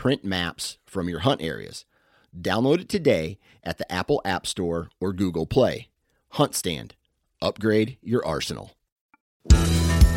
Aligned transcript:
print 0.00 0.24
maps 0.24 0.78
from 0.86 1.10
your 1.10 1.18
hunt 1.18 1.42
areas. 1.42 1.84
Download 2.34 2.80
it 2.80 2.88
today 2.88 3.38
at 3.62 3.76
the 3.76 3.92
Apple 3.92 4.22
App 4.24 4.46
Store 4.46 4.88
or 4.98 5.12
Google 5.12 5.44
Play. 5.44 5.90
Hunt 6.30 6.54
Stand. 6.54 6.94
Upgrade 7.42 7.98
your 8.00 8.24
arsenal. 8.24 8.70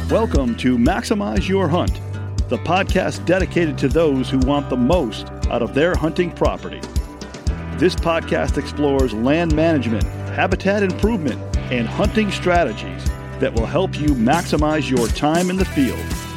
Welcome 0.10 0.56
to 0.56 0.78
Maximize 0.78 1.50
Your 1.50 1.68
Hunt, 1.68 1.96
the 2.48 2.60
podcast 2.60 3.26
dedicated 3.26 3.78
to 3.80 3.90
those 3.90 4.30
who 4.30 4.38
want 4.40 4.70
the 4.70 4.78
most 4.78 5.28
out 5.50 5.62
of 5.62 5.74
their 5.74 5.96
hunting 5.96 6.32
property. 6.32 6.80
This 7.78 7.94
podcast 7.94 8.58
explores 8.58 9.14
land 9.14 9.54
management, 9.54 10.06
habitat 10.30 10.82
improvement, 10.82 11.42
and 11.74 11.90
hunting 11.90 12.32
strategies 12.32 13.04
that 13.42 13.54
will 13.54 13.66
help 13.66 14.00
you 14.00 14.08
maximize 14.16 14.90
your 14.90 15.10
time 15.10 15.50
in 15.50 15.58
the 15.58 15.66
field. 15.66 16.33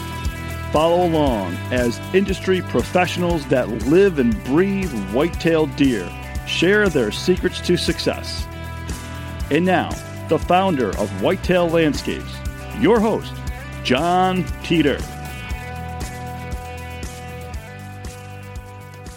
Follow 0.76 1.06
along 1.06 1.54
as 1.72 1.98
industry 2.12 2.60
professionals 2.60 3.46
that 3.46 3.66
live 3.86 4.18
and 4.18 4.44
breathe 4.44 4.92
white-tailed 5.14 5.74
deer 5.74 6.06
share 6.46 6.90
their 6.90 7.10
secrets 7.10 7.62
to 7.62 7.78
success. 7.78 8.46
And 9.50 9.64
now, 9.64 9.88
the 10.28 10.38
founder 10.38 10.90
of 10.98 11.08
Whitetail 11.22 11.66
Landscapes, 11.70 12.30
your 12.78 13.00
host, 13.00 13.32
John 13.84 14.44
Teeter. 14.64 14.98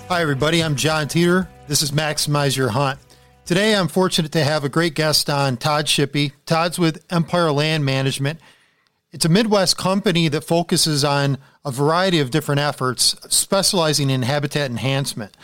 Hi, 0.08 0.22
everybody. 0.22 0.64
I'm 0.64 0.78
John 0.78 1.10
Teeter. 1.10 1.50
This 1.68 1.82
is 1.82 1.92
Maximize 1.92 2.56
Your 2.56 2.70
Hunt. 2.70 3.02
Today, 3.44 3.76
I'm 3.76 3.90
fortunate 3.90 4.32
to 4.32 4.46
have 4.46 4.64
a 4.64 4.70
great 4.70 4.94
guest 4.96 5.30
on, 5.30 5.58
Todd 5.58 5.88
Shippey. 5.88 6.32
Todd's 6.46 6.80
with 6.80 7.04
Empire 7.10 7.52
Land 7.52 7.84
Management. 7.84 8.40
It's 9.12 9.26
a 9.26 9.30
Midwest 9.30 9.76
company 9.76 10.28
that 10.28 10.44
focuses 10.44 11.04
on 11.04 11.40
a 11.66 11.72
variety 11.72 12.20
of 12.20 12.30
different 12.30 12.62
efforts, 12.62 13.16
specializing 13.30 14.10
in 14.12 14.22
habitat 14.22 14.70
enhancement. 14.70 15.36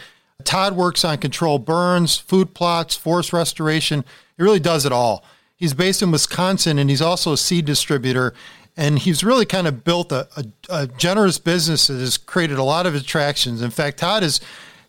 Todd 0.43 0.75
works 0.75 1.03
on 1.03 1.17
control 1.17 1.57
burns, 1.57 2.17
food 2.17 2.53
plots, 2.53 2.95
forest 2.95 3.33
restoration. 3.33 4.05
He 4.37 4.43
really 4.43 4.59
does 4.59 4.85
it 4.85 4.91
all. 4.91 5.23
He's 5.55 5.73
based 5.73 6.03
in 6.03 6.11
Wisconsin 6.11 6.77
and 6.77 6.89
he's 6.89 7.01
also 7.01 7.33
a 7.33 7.37
seed 7.37 7.65
distributor. 7.65 8.33
And 8.77 8.99
he's 8.99 9.23
really 9.23 9.45
kind 9.45 9.67
of 9.67 9.83
built 9.83 10.11
a, 10.11 10.27
a, 10.35 10.45
a 10.69 10.87
generous 10.87 11.39
business 11.39 11.87
that 11.87 11.99
has 11.99 12.17
created 12.17 12.59
a 12.59 12.63
lot 12.63 12.85
of 12.85 12.93
attractions. 12.93 13.61
In 13.61 13.71
fact, 13.71 13.99
Todd 13.99 14.21
has 14.21 14.41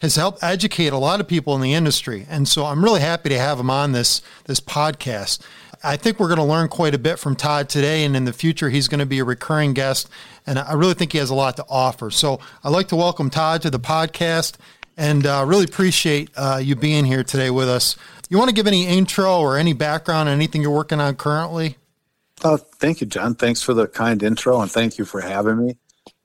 has 0.03 0.17
helped 0.17 0.43
educate 0.43 0.93
a 0.93 0.99
lot 0.99 1.21
of 1.21 1.29
people 1.29 1.55
in 1.55 1.63
the 1.63 1.73
industry. 1.73 2.27
And 2.29 2.47
so 2.47 2.67
I'm 2.67 2.85
really 2.85 3.01
happy 3.01 3.31
to 3.31 3.39
have 3.39 3.59
him 3.59 3.71
on 3.71 3.93
this 3.93 4.21
this 4.45 4.61
podcast. 4.61 5.41
I 5.87 5.97
think 5.97 6.19
we're 6.19 6.27
going 6.27 6.39
to 6.39 6.45
learn 6.45 6.67
quite 6.67 6.97
a 6.97 6.99
bit 6.99 7.17
from 7.17 7.37
Todd 7.37 7.69
today, 7.69 8.05
and 8.05 8.17
in 8.17 8.25
the 8.25 8.33
future, 8.33 8.71
he's 8.71 8.89
going 8.89 8.99
to 8.99 9.07
be 9.07 9.21
a 9.21 9.25
recurring 9.25 9.73
guest. 9.73 10.09
And 10.45 10.59
I 10.59 10.73
really 10.73 10.95
think 10.95 11.13
he 11.13 11.19
has 11.19 11.31
a 11.31 11.35
lot 11.35 11.57
to 11.59 11.65
offer. 11.69 12.11
So 12.11 12.41
I'd 12.65 12.71
like 12.71 12.89
to 12.89 12.97
welcome 12.97 13.31
Todd 13.31 13.63
to 13.63 13.71
the 13.71 13.79
podcast 13.79 14.57
and 14.97 15.25
uh, 15.25 15.45
really 15.47 15.65
appreciate 15.65 16.31
uh, 16.37 16.61
you 16.61 16.75
being 16.75 17.05
here 17.05 17.23
today 17.23 17.51
with 17.51 17.69
us. 17.69 17.95
You 18.29 18.37
want 18.37 18.49
to 18.49 18.55
give 18.55 18.67
any 18.67 18.85
intro 18.85 19.39
or 19.39 19.57
any 19.57 19.75
background 19.75 20.29
anything 20.29 20.61
you're 20.61 20.73
working 20.73 20.99
on 20.99 21.15
currently? 21.15 21.77
Oh, 22.43 22.57
thank 22.57 23.01
you, 23.01 23.07
John. 23.07 23.37
Thanks 23.37 23.63
for 23.63 23.73
the 23.73 23.87
kind 23.87 24.21
intro, 24.25 24.61
and 24.61 24.71
thank 24.71 24.99
you 24.99 25.05
for 25.05 25.21
having 25.21 25.65
me. 25.65 25.77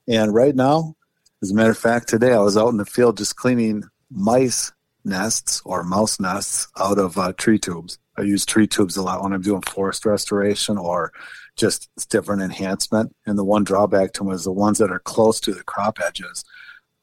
And 0.07 0.33
right 0.33 0.55
now, 0.55 0.95
as 1.43 1.51
a 1.51 1.53
matter 1.53 1.69
of 1.69 1.78
fact, 1.78 2.09
today 2.09 2.33
I 2.33 2.39
was 2.39 2.57
out 2.57 2.69
in 2.69 2.78
the 2.78 2.85
field 2.85 3.17
just 3.17 3.35
cleaning 3.35 3.83
mice 4.09 4.72
nests 5.05 5.61
or 5.66 5.83
mouse 5.83 6.19
nests 6.19 6.67
out 6.79 6.97
of 6.97 7.16
uh, 7.19 7.33
tree 7.33 7.59
tubes. 7.59 7.99
I 8.22 8.26
use 8.26 8.46
tree 8.46 8.68
tubes 8.68 8.98
a 8.98 9.02
lot 9.02 9.24
when 9.24 9.34
I'm 9.34 9.42
doing 9.42 9.64
forest 9.64 10.06
restoration 10.06 10.78
or 10.78 11.12
just 11.56 11.90
different 12.09 12.44
enhancement. 12.44 13.16
And 13.26 13.38
the 13.38 13.44
one 13.44 13.64
drawback 13.64 14.14
to 14.14 14.24
them 14.24 14.32
is 14.32 14.44
the 14.44 14.52
ones 14.52 14.78
that 14.78 14.92
are 14.92 15.00
close 15.00 15.40
to 15.42 15.54
the 15.54 15.64
crop 15.64 15.98
edges 16.06 16.46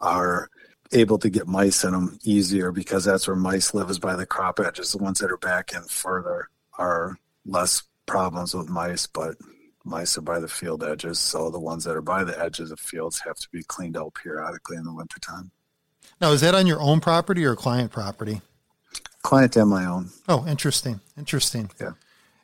are 0.01 0.49
able 0.93 1.19
to 1.19 1.29
get 1.29 1.49
mice 1.49 1.83
in 1.83 1.91
them 1.91 2.19
easier 2.23 2.71
because 2.71 3.05
that's 3.05 3.27
where 3.27 3.37
mice 3.37 3.75
live 3.75 3.91
is 3.91 3.99
by 3.99 4.15
the 4.15 4.27
crop 4.27 4.61
edges. 4.61 4.93
The 4.93 4.99
ones 4.99 5.19
that 5.19 5.33
are 5.33 5.39
back 5.39 5.73
in 5.73 5.83
further 5.83 6.49
are 6.79 7.19
less 7.45 7.83
problems 8.06 8.55
with 8.55 8.69
mice, 8.69 9.09
but 9.09 9.35
mice 9.85 10.17
are 10.17 10.23
by 10.23 10.39
the 10.39 10.49
field 10.49 10.85
edges. 10.85 11.19
So 11.19 11.50
the 11.50 11.59
ones 11.59 11.83
that 11.83 11.97
are 11.97 12.00
by 12.00 12.23
the 12.23 12.41
edges 12.41 12.71
of 12.71 12.79
fields 12.79 13.21
have 13.27 13.37
to 13.39 13.49
be 13.53 13.65
cleaned 13.65 13.97
out 13.97 14.15
periodically 14.15 14.77
in 14.77 14.85
the 14.85 14.95
wintertime. 14.95 15.50
Now, 16.21 16.31
is 16.31 16.43
that 16.43 16.55
on 16.55 16.69
your 16.69 16.81
own 16.81 17.00
property 17.00 17.45
or 17.45 17.56
client 17.56 17.91
property? 17.91 18.41
Client 19.28 19.56
and 19.56 19.69
my 19.69 19.84
own. 19.84 20.09
Oh, 20.27 20.47
interesting. 20.47 21.00
Interesting. 21.19 21.69
Yeah. 21.78 21.91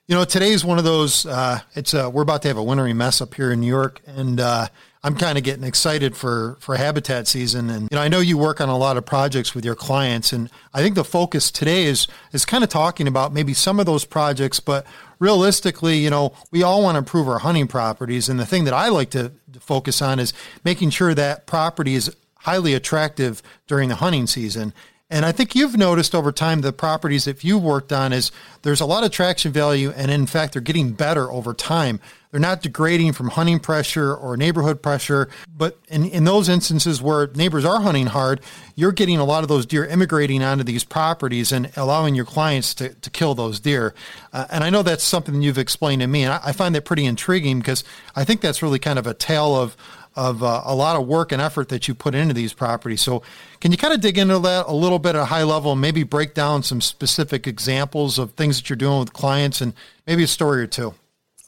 You 0.07 0.15
know, 0.15 0.27
today's 0.27 0.67
one 0.67 0.77
of 0.77 0.85
those. 0.85 1.25
Uh, 1.25 1.61
it's 1.75 1.95
uh, 1.95 2.11
we're 2.13 2.21
about 2.21 2.43
to 2.43 2.49
have 2.49 2.59
a 2.59 2.63
wintry 2.63 2.93
mess 2.93 3.23
up 3.23 3.33
here 3.33 3.51
in 3.51 3.61
New 3.61 3.67
York, 3.67 4.03
and 4.07 4.39
uh, 4.39 4.69
I'm 5.03 5.17
kind 5.17 5.39
of 5.39 5.45
getting 5.45 5.65
excited 5.65 6.15
for 6.15 6.59
for 6.61 6.77
habitat 6.77 7.27
season. 7.27 7.71
And 7.71 7.89
you 7.91 7.97
know, 7.97 8.03
I 8.03 8.09
know 8.09 8.21
you 8.21 8.37
work 8.37 8.61
on 8.61 8.69
a 8.69 8.77
lot 8.77 8.99
of 8.99 9.07
projects 9.07 9.55
with 9.55 9.65
your 9.65 9.75
clients, 9.75 10.31
and 10.31 10.51
I 10.75 10.83
think 10.83 10.95
the 10.95 11.05
focus 11.05 11.51
today 11.51 11.85
is 11.85 12.07
is 12.33 12.45
kind 12.45 12.63
of 12.63 12.69
talking 12.69 13.09
about 13.09 13.33
maybe 13.33 13.55
some 13.55 13.81
of 13.81 13.87
those 13.87 14.05
projects, 14.05 14.61
but 14.61 14.85
realistically, 15.19 15.97
you 15.97 16.11
know, 16.11 16.35
we 16.51 16.63
all 16.63 16.83
want 16.83 16.97
to 16.97 16.99
improve 16.99 17.31
our 17.31 17.39
hunting 17.39 17.67
properties, 17.67 18.29
and 18.29 18.39
the 18.39 18.45
thing 18.45 18.65
that 18.65 18.75
I 18.75 18.91
like 18.91 19.09
to, 19.13 19.33
to 19.55 19.59
focus 19.59 20.03
on 20.03 20.19
is 20.19 20.35
making 20.65 20.91
sure 20.91 21.15
that 21.15 21.47
property 21.47 21.95
is 21.95 22.15
highly 22.41 22.75
attractive 22.75 23.43
during 23.67 23.89
the 23.89 23.95
hunting 23.95 24.27
season. 24.27 24.75
And 25.11 25.27
I 25.27 25.33
think 25.33 25.55
you've 25.55 25.77
noticed 25.77 26.15
over 26.15 26.33
time 26.33 26.63
the 26.63 26.73
properties 26.73 27.27
that 27.27 27.45
you've 27.45 27.63
worked 27.63 27.93
on 27.93 28.13
is 28.13 28.33
there's 28.63 28.81
a 28.81 28.87
lot 28.87 29.05
of 29.05 29.11
traction 29.11 29.53
value, 29.53 29.93
and 29.95 30.11
in 30.11 30.27
fact, 30.27 30.55
they're 30.55 30.63
getting 30.63 30.93
better 30.93 31.31
over 31.31 31.53
time. 31.53 32.01
They're 32.31 32.41
not 32.41 32.63
degrading 32.63 33.13
from 33.13 33.29
hunting 33.29 33.61
pressure 33.61 34.13
or 34.15 34.37
neighborhood 34.37 34.83
pressure, 34.83 35.29
but 35.55 35.79
in, 35.89 36.07
in 36.07 36.25
those 36.25 36.49
instances 36.49 37.03
where 37.03 37.29
neighbors 37.29 37.67
are 37.67 37.81
hunting 37.83 38.07
hard, 38.07 38.41
you're 38.75 38.93
getting 38.93 39.19
a 39.19 39.25
lot 39.25 39.45
of 39.45 39.49
those 39.49 39.67
deer 39.67 39.85
immigrating 39.85 40.43
onto 40.43 40.65
these 40.65 40.85
properties 40.85 41.53
and 41.53 41.71
allowing 41.77 42.15
your 42.15 42.25
clients 42.25 42.75
to, 42.75 42.95
to 42.95 43.11
kill 43.11 43.35
those 43.35 43.61
deer. 43.61 43.95
Uh, 44.33 44.47
and 44.51 44.65
I 44.65 44.71
know 44.71 44.83
that's 44.83 45.05
something 45.05 45.43
you've 45.43 45.59
explained 45.59 46.01
to 46.01 46.09
me, 46.09 46.25
and 46.25 46.33
I, 46.33 46.41
I 46.47 46.53
find 46.53 46.75
that 46.75 46.87
pretty 46.87 47.05
intriguing 47.05 47.59
because 47.59 47.85
I 48.17 48.25
think 48.25 48.41
that's 48.41 48.63
really 48.63 48.79
kind 48.79 48.99
of 48.99 49.07
a 49.07 49.15
tale 49.15 49.55
of 49.55 49.77
of 50.17 50.43
uh, 50.43 50.63
a 50.65 50.75
lot 50.75 50.97
of 50.97 51.07
work 51.07 51.33
and 51.33 51.43
effort 51.43 51.69
that 51.71 51.89
you 51.89 51.95
put 51.95 52.15
into 52.15 52.35
these 52.35 52.53
properties. 52.53 53.03
So, 53.03 53.23
can 53.61 53.73
you 53.73 53.79
kind 53.79 53.93
of 53.93 54.01
dig 54.01 54.19
into 54.19 54.39
that 54.41 54.67
a 54.67 54.73
little 54.73 54.99
bit 54.99 55.11
at 55.11 55.23
a 55.23 55.25
high 55.25 55.43
level 55.43 55.73
and 55.73 55.81
maybe 55.81 56.03
break 56.03 56.35
down 56.35 56.63
some 56.63 56.81
specific 56.81 57.47
examples 57.47 58.19
of 58.19 58.33
things 58.33 58.57
that 58.57 58.71
you're 58.71 58.77
doing 58.77 59.01
with 59.01 59.13
clients 59.13 59.61
and 59.61 59.73
maybe 60.07 60.23
a 60.23 60.29
story 60.29 60.63
or 60.63 60.67
two? 60.67 60.95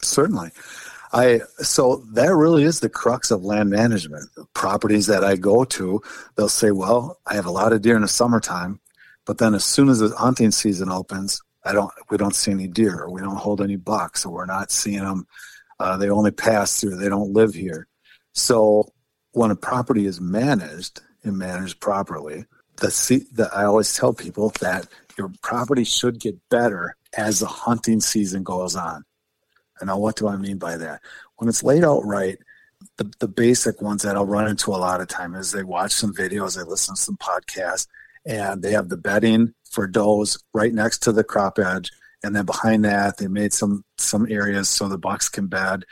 Certainly. 0.03 0.51
I 1.13 1.41
so 1.59 2.05
that 2.13 2.35
really 2.35 2.65
is 2.65 2.81
the 2.81 2.89
crux 2.89 3.31
of 3.31 3.45
land 3.45 3.71
management. 3.71 4.29
Properties 4.55 5.07
that 5.07 5.25
I 5.25 5.37
go 5.37 5.65
to, 5.65 6.03
they'll 6.37 6.49
say, 6.49 6.73
"Well, 6.73 7.19
I 7.27 7.35
have 7.35 7.47
a 7.47 7.51
lot 7.51 7.73
of 7.73 7.83
deer 7.83 7.97
in 7.97 8.03
the 8.03 8.09
summertime, 8.09 8.81
but 9.25 9.39
then 9.39 9.55
as 9.55 9.65
soon 9.65 9.89
as 9.89 10.01
the 10.01 10.09
hunting 10.17 10.51
season 10.51 10.91
opens, 10.91 11.41
I 11.65 11.73
don't 11.73 11.91
we 12.11 12.17
don't 12.17 12.35
see 12.35 12.51
any 12.51 12.67
deer, 12.67 13.03
or 13.03 13.11
we 13.11 13.21
don't 13.21 13.37
hold 13.37 13.61
any 13.61 13.77
bucks, 13.77 14.27
or 14.27 14.33
we're 14.33 14.47
not 14.47 14.71
seeing 14.71 15.05
them. 15.05 15.27
Uh, 15.79 15.97
they 15.97 16.11
only 16.11 16.33
pass 16.33 16.81
through. 16.81 16.97
They 16.97 17.09
don't 17.09 17.33
live 17.33 17.55
here." 17.55 17.87
So 18.37 18.93
when 19.33 19.51
a 19.51 19.57
property 19.57 20.07
is 20.07 20.21
managed 20.21 21.01
and 21.25 21.39
managed 21.39 21.81
properly, 21.81 22.45
the, 22.77 23.27
the 23.33 23.51
I 23.53 23.65
always 23.65 23.95
tell 23.97 24.13
people 24.13 24.53
that 24.61 24.87
your 25.19 25.33
property 25.43 25.85
should 25.85 26.21
get 26.21 26.37
better 26.51 26.97
as 27.17 27.41
the 27.41 27.47
hunting 27.47 28.01
season 28.01 28.43
goes 28.43 28.77
on. 28.77 29.05
And 29.81 29.89
now, 29.89 29.99
what 29.99 30.17
do 30.17 30.29
I 30.29 30.37
mean 30.37 30.59
by 30.59 30.77
that? 30.77 31.01
When 31.37 31.49
it's 31.49 31.63
laid 31.63 31.83
out 31.83 32.05
right, 32.05 32.39
the, 32.99 33.11
the 33.21 33.29
basic 33.29 33.81
ones 33.81 34.03
that 34.03 34.17
I'll 34.17 34.27
run 34.27 34.49
into 34.49 34.71
a 34.71 34.77
lot 34.77 35.01
of 35.01 35.09
time 35.09 35.35
is 35.35 35.51
they 35.51 35.65
watch 35.65 35.93
some 35.93 36.15
videos, 36.15 36.57
they 36.57 36.63
listen 36.63 36.95
to 36.95 37.01
some 37.01 37.17
podcasts, 37.17 37.87
and 38.27 38.63
they 38.63 38.73
have 38.73 38.91
the 38.91 38.99
bedding 38.99 39.55
for 39.71 39.87
does 39.87 40.43
right 40.53 40.75
next 40.75 40.99
to 41.05 41.13
the 41.13 41.25
crop 41.25 41.59
edge. 41.59 41.91
And 42.23 42.37
then 42.37 42.45
behind 42.45 42.85
that, 42.85 43.17
they 43.17 43.29
made 43.29 43.55
some 43.55 43.83
some 43.97 44.31
areas 44.31 44.69
so 44.69 44.89
the 44.89 44.99
bucks 44.99 45.31
can 45.31 45.47
bed. 45.47 45.85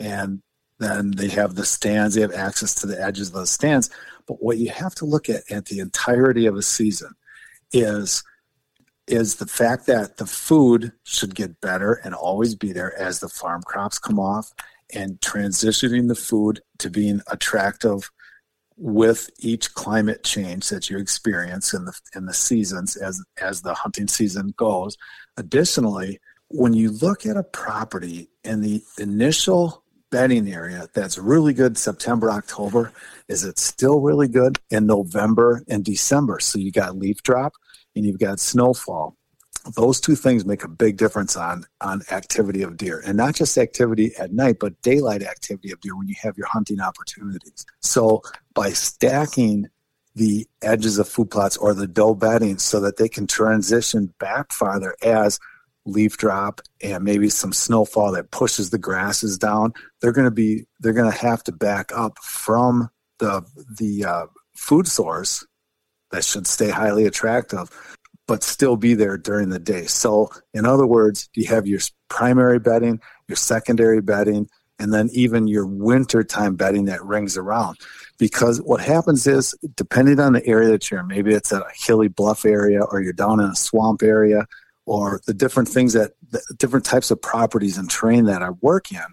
And 0.00 0.42
then 0.82 1.12
they 1.12 1.28
have 1.28 1.54
the 1.54 1.64
stands, 1.64 2.14
they 2.14 2.20
have 2.20 2.34
access 2.34 2.74
to 2.76 2.86
the 2.86 3.00
edges 3.00 3.28
of 3.28 3.34
those 3.34 3.50
stands. 3.50 3.90
But 4.26 4.42
what 4.42 4.58
you 4.58 4.70
have 4.70 4.94
to 4.96 5.04
look 5.04 5.28
at 5.28 5.50
at 5.50 5.66
the 5.66 5.80
entirety 5.80 6.46
of 6.46 6.56
a 6.56 6.62
season 6.62 7.12
is 7.72 8.22
is 9.08 9.36
the 9.36 9.46
fact 9.46 9.86
that 9.86 10.16
the 10.16 10.26
food 10.26 10.92
should 11.02 11.34
get 11.34 11.60
better 11.60 11.94
and 12.04 12.14
always 12.14 12.54
be 12.54 12.72
there 12.72 12.96
as 12.98 13.18
the 13.18 13.28
farm 13.28 13.60
crops 13.62 13.98
come 13.98 14.20
off 14.20 14.52
and 14.94 15.20
transitioning 15.20 16.06
the 16.06 16.14
food 16.14 16.60
to 16.78 16.88
being 16.88 17.20
attractive 17.28 18.10
with 18.76 19.28
each 19.38 19.74
climate 19.74 20.24
change 20.24 20.68
that 20.68 20.88
you 20.88 20.98
experience 20.98 21.74
in 21.74 21.84
the 21.84 21.92
in 22.14 22.26
the 22.26 22.34
seasons 22.34 22.96
as 22.96 23.22
as 23.40 23.62
the 23.62 23.74
hunting 23.74 24.08
season 24.08 24.52
goes 24.56 24.96
additionally 25.36 26.18
when 26.48 26.72
you 26.72 26.90
look 26.90 27.26
at 27.26 27.36
a 27.36 27.42
property 27.42 28.28
in 28.44 28.60
the 28.60 28.82
initial 28.98 29.82
bedding 30.12 30.52
area 30.52 30.86
that's 30.92 31.18
really 31.18 31.54
good 31.54 31.76
September, 31.76 32.30
October. 32.30 32.92
Is 33.28 33.42
it 33.44 33.58
still 33.58 34.00
really 34.00 34.28
good 34.28 34.60
in 34.70 34.86
November 34.86 35.64
and 35.68 35.84
December? 35.84 36.38
So 36.38 36.58
you 36.58 36.70
got 36.70 36.96
leaf 36.96 37.22
drop 37.24 37.54
and 37.96 38.06
you've 38.06 38.20
got 38.20 38.38
snowfall. 38.38 39.16
Those 39.74 40.00
two 40.00 40.14
things 40.14 40.44
make 40.44 40.64
a 40.64 40.68
big 40.68 40.96
difference 40.96 41.36
on 41.36 41.64
on 41.80 42.02
activity 42.10 42.62
of 42.62 42.76
deer, 42.76 43.00
and 43.06 43.16
not 43.16 43.36
just 43.36 43.56
activity 43.56 44.10
at 44.18 44.32
night, 44.32 44.56
but 44.60 44.80
daylight 44.82 45.22
activity 45.22 45.70
of 45.72 45.80
deer 45.80 45.96
when 45.96 46.08
you 46.08 46.16
have 46.20 46.36
your 46.36 46.48
hunting 46.48 46.80
opportunities. 46.80 47.64
So 47.80 48.22
by 48.54 48.70
stacking 48.70 49.68
the 50.14 50.46
edges 50.62 50.98
of 50.98 51.08
food 51.08 51.30
plots 51.30 51.56
or 51.56 51.74
the 51.74 51.86
doe 51.86 52.14
bedding 52.14 52.58
so 52.58 52.80
that 52.80 52.96
they 52.96 53.08
can 53.08 53.26
transition 53.26 54.12
back 54.18 54.52
farther 54.52 54.94
as 55.02 55.38
leaf 55.84 56.16
drop 56.16 56.60
and 56.82 57.04
maybe 57.04 57.28
some 57.28 57.52
snowfall 57.52 58.12
that 58.12 58.30
pushes 58.30 58.70
the 58.70 58.78
grasses 58.78 59.38
down, 59.38 59.72
they're 60.00 60.12
going 60.12 60.26
to 60.26 60.30
be 60.30 60.66
they're 60.80 60.92
going 60.92 61.10
to 61.10 61.18
have 61.18 61.42
to 61.44 61.52
back 61.52 61.90
up 61.94 62.18
from 62.18 62.88
the 63.18 63.44
the 63.78 64.04
uh, 64.04 64.26
food 64.54 64.86
source 64.86 65.44
that 66.10 66.24
should 66.24 66.46
stay 66.46 66.68
highly 66.70 67.06
attractive, 67.06 67.70
but 68.28 68.42
still 68.42 68.76
be 68.76 68.94
there 68.94 69.16
during 69.16 69.48
the 69.48 69.58
day. 69.58 69.86
So, 69.86 70.30
in 70.54 70.66
other 70.66 70.86
words, 70.86 71.28
you 71.34 71.46
have 71.48 71.66
your 71.66 71.80
primary 72.08 72.58
bedding, 72.58 73.00
your 73.28 73.36
secondary 73.36 74.00
bedding, 74.00 74.48
and 74.78 74.92
then 74.92 75.08
even 75.12 75.48
your 75.48 75.66
wintertime 75.66 76.54
bedding 76.54 76.84
that 76.86 77.04
rings 77.04 77.36
around. 77.36 77.78
Because 78.18 78.60
what 78.62 78.80
happens 78.80 79.26
is, 79.26 79.54
depending 79.76 80.20
on 80.20 80.34
the 80.34 80.46
area 80.46 80.68
that 80.70 80.90
you're 80.90 81.00
in, 81.00 81.06
maybe 81.06 81.32
it's 81.32 81.52
a 81.52 81.64
hilly 81.74 82.08
bluff 82.08 82.44
area 82.44 82.82
or 82.82 83.00
you're 83.00 83.12
down 83.12 83.40
in 83.40 83.46
a 83.46 83.56
swamp 83.56 84.02
area, 84.02 84.46
or 84.86 85.20
the 85.26 85.34
different 85.34 85.68
things 85.68 85.92
that 85.92 86.12
the 86.30 86.42
different 86.58 86.84
types 86.84 87.10
of 87.10 87.20
properties 87.20 87.78
and 87.78 87.90
terrain 87.90 88.24
that 88.26 88.42
I 88.42 88.50
work 88.60 88.90
in, 88.90 89.04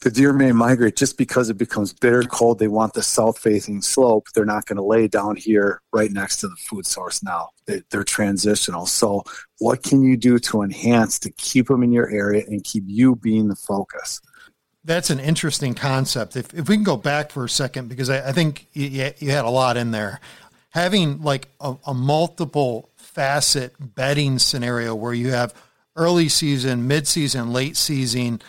the 0.00 0.10
deer 0.10 0.32
may 0.32 0.52
migrate 0.52 0.94
just 0.94 1.18
because 1.18 1.50
it 1.50 1.58
becomes 1.58 1.92
bitter 1.92 2.22
cold. 2.22 2.60
They 2.60 2.68
want 2.68 2.94
the 2.94 3.02
south 3.02 3.38
facing 3.38 3.82
slope. 3.82 4.28
They're 4.32 4.44
not 4.44 4.66
going 4.66 4.76
to 4.76 4.82
lay 4.82 5.08
down 5.08 5.34
here 5.34 5.82
right 5.92 6.12
next 6.12 6.36
to 6.38 6.48
the 6.48 6.56
food 6.56 6.86
source 6.86 7.22
now. 7.22 7.48
They, 7.66 7.82
are 7.92 8.04
transitional. 8.04 8.86
So, 8.86 9.24
what 9.58 9.82
can 9.82 10.02
you 10.02 10.16
do 10.16 10.38
to 10.38 10.62
enhance 10.62 11.18
to 11.20 11.32
keep 11.32 11.66
them 11.66 11.82
in 11.82 11.90
your 11.90 12.08
area 12.10 12.44
and 12.46 12.62
keep 12.62 12.84
you 12.86 13.16
being 13.16 13.48
the 13.48 13.56
focus? 13.56 14.20
That's 14.84 15.10
an 15.10 15.18
interesting 15.18 15.74
concept. 15.74 16.36
If, 16.36 16.54
if 16.54 16.68
we 16.68 16.76
can 16.76 16.84
go 16.84 16.96
back 16.96 17.32
for 17.32 17.44
a 17.44 17.48
second, 17.48 17.88
because 17.88 18.08
I, 18.08 18.28
I 18.28 18.32
think 18.32 18.68
you, 18.72 19.10
you 19.18 19.30
had 19.32 19.44
a 19.44 19.50
lot 19.50 19.76
in 19.76 19.90
there. 19.90 20.20
Having 20.70 21.22
like 21.22 21.48
a, 21.60 21.74
a 21.86 21.94
multiple 21.94 22.90
facet 23.18 23.74
bedding 23.80 24.38
scenario 24.38 24.94
where 24.94 25.12
you 25.12 25.32
have 25.32 25.52
early 25.96 26.28
season, 26.28 26.86
mid 26.86 27.08
season, 27.08 27.52
late 27.52 27.76
season. 27.76 28.40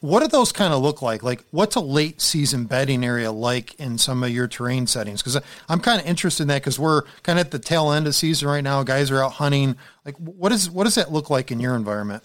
What 0.00 0.22
do 0.22 0.26
those 0.26 0.50
kind 0.50 0.74
of 0.74 0.82
look 0.82 1.02
like? 1.02 1.22
Like, 1.22 1.44
what's 1.52 1.76
a 1.76 1.80
late 1.80 2.20
season 2.20 2.64
bedding 2.64 3.04
area 3.04 3.30
like 3.30 3.76
in 3.76 3.96
some 3.96 4.24
of 4.24 4.30
your 4.30 4.48
terrain 4.48 4.88
settings? 4.88 5.22
Because 5.22 5.40
I'm 5.68 5.78
kind 5.78 6.00
of 6.00 6.06
interested 6.08 6.42
in 6.42 6.48
that 6.48 6.62
because 6.62 6.80
we're 6.80 7.02
kind 7.22 7.38
of 7.38 7.46
at 7.46 7.52
the 7.52 7.60
tail 7.60 7.92
end 7.92 8.08
of 8.08 8.14
season 8.16 8.48
right 8.48 8.64
now. 8.64 8.82
Guys 8.82 9.12
are 9.12 9.22
out 9.22 9.34
hunting. 9.34 9.76
Like, 10.04 10.16
what 10.16 10.50
is 10.50 10.68
what 10.68 10.82
does 10.82 10.96
that 10.96 11.12
look 11.12 11.30
like 11.30 11.52
in 11.52 11.60
your 11.60 11.76
environment? 11.76 12.24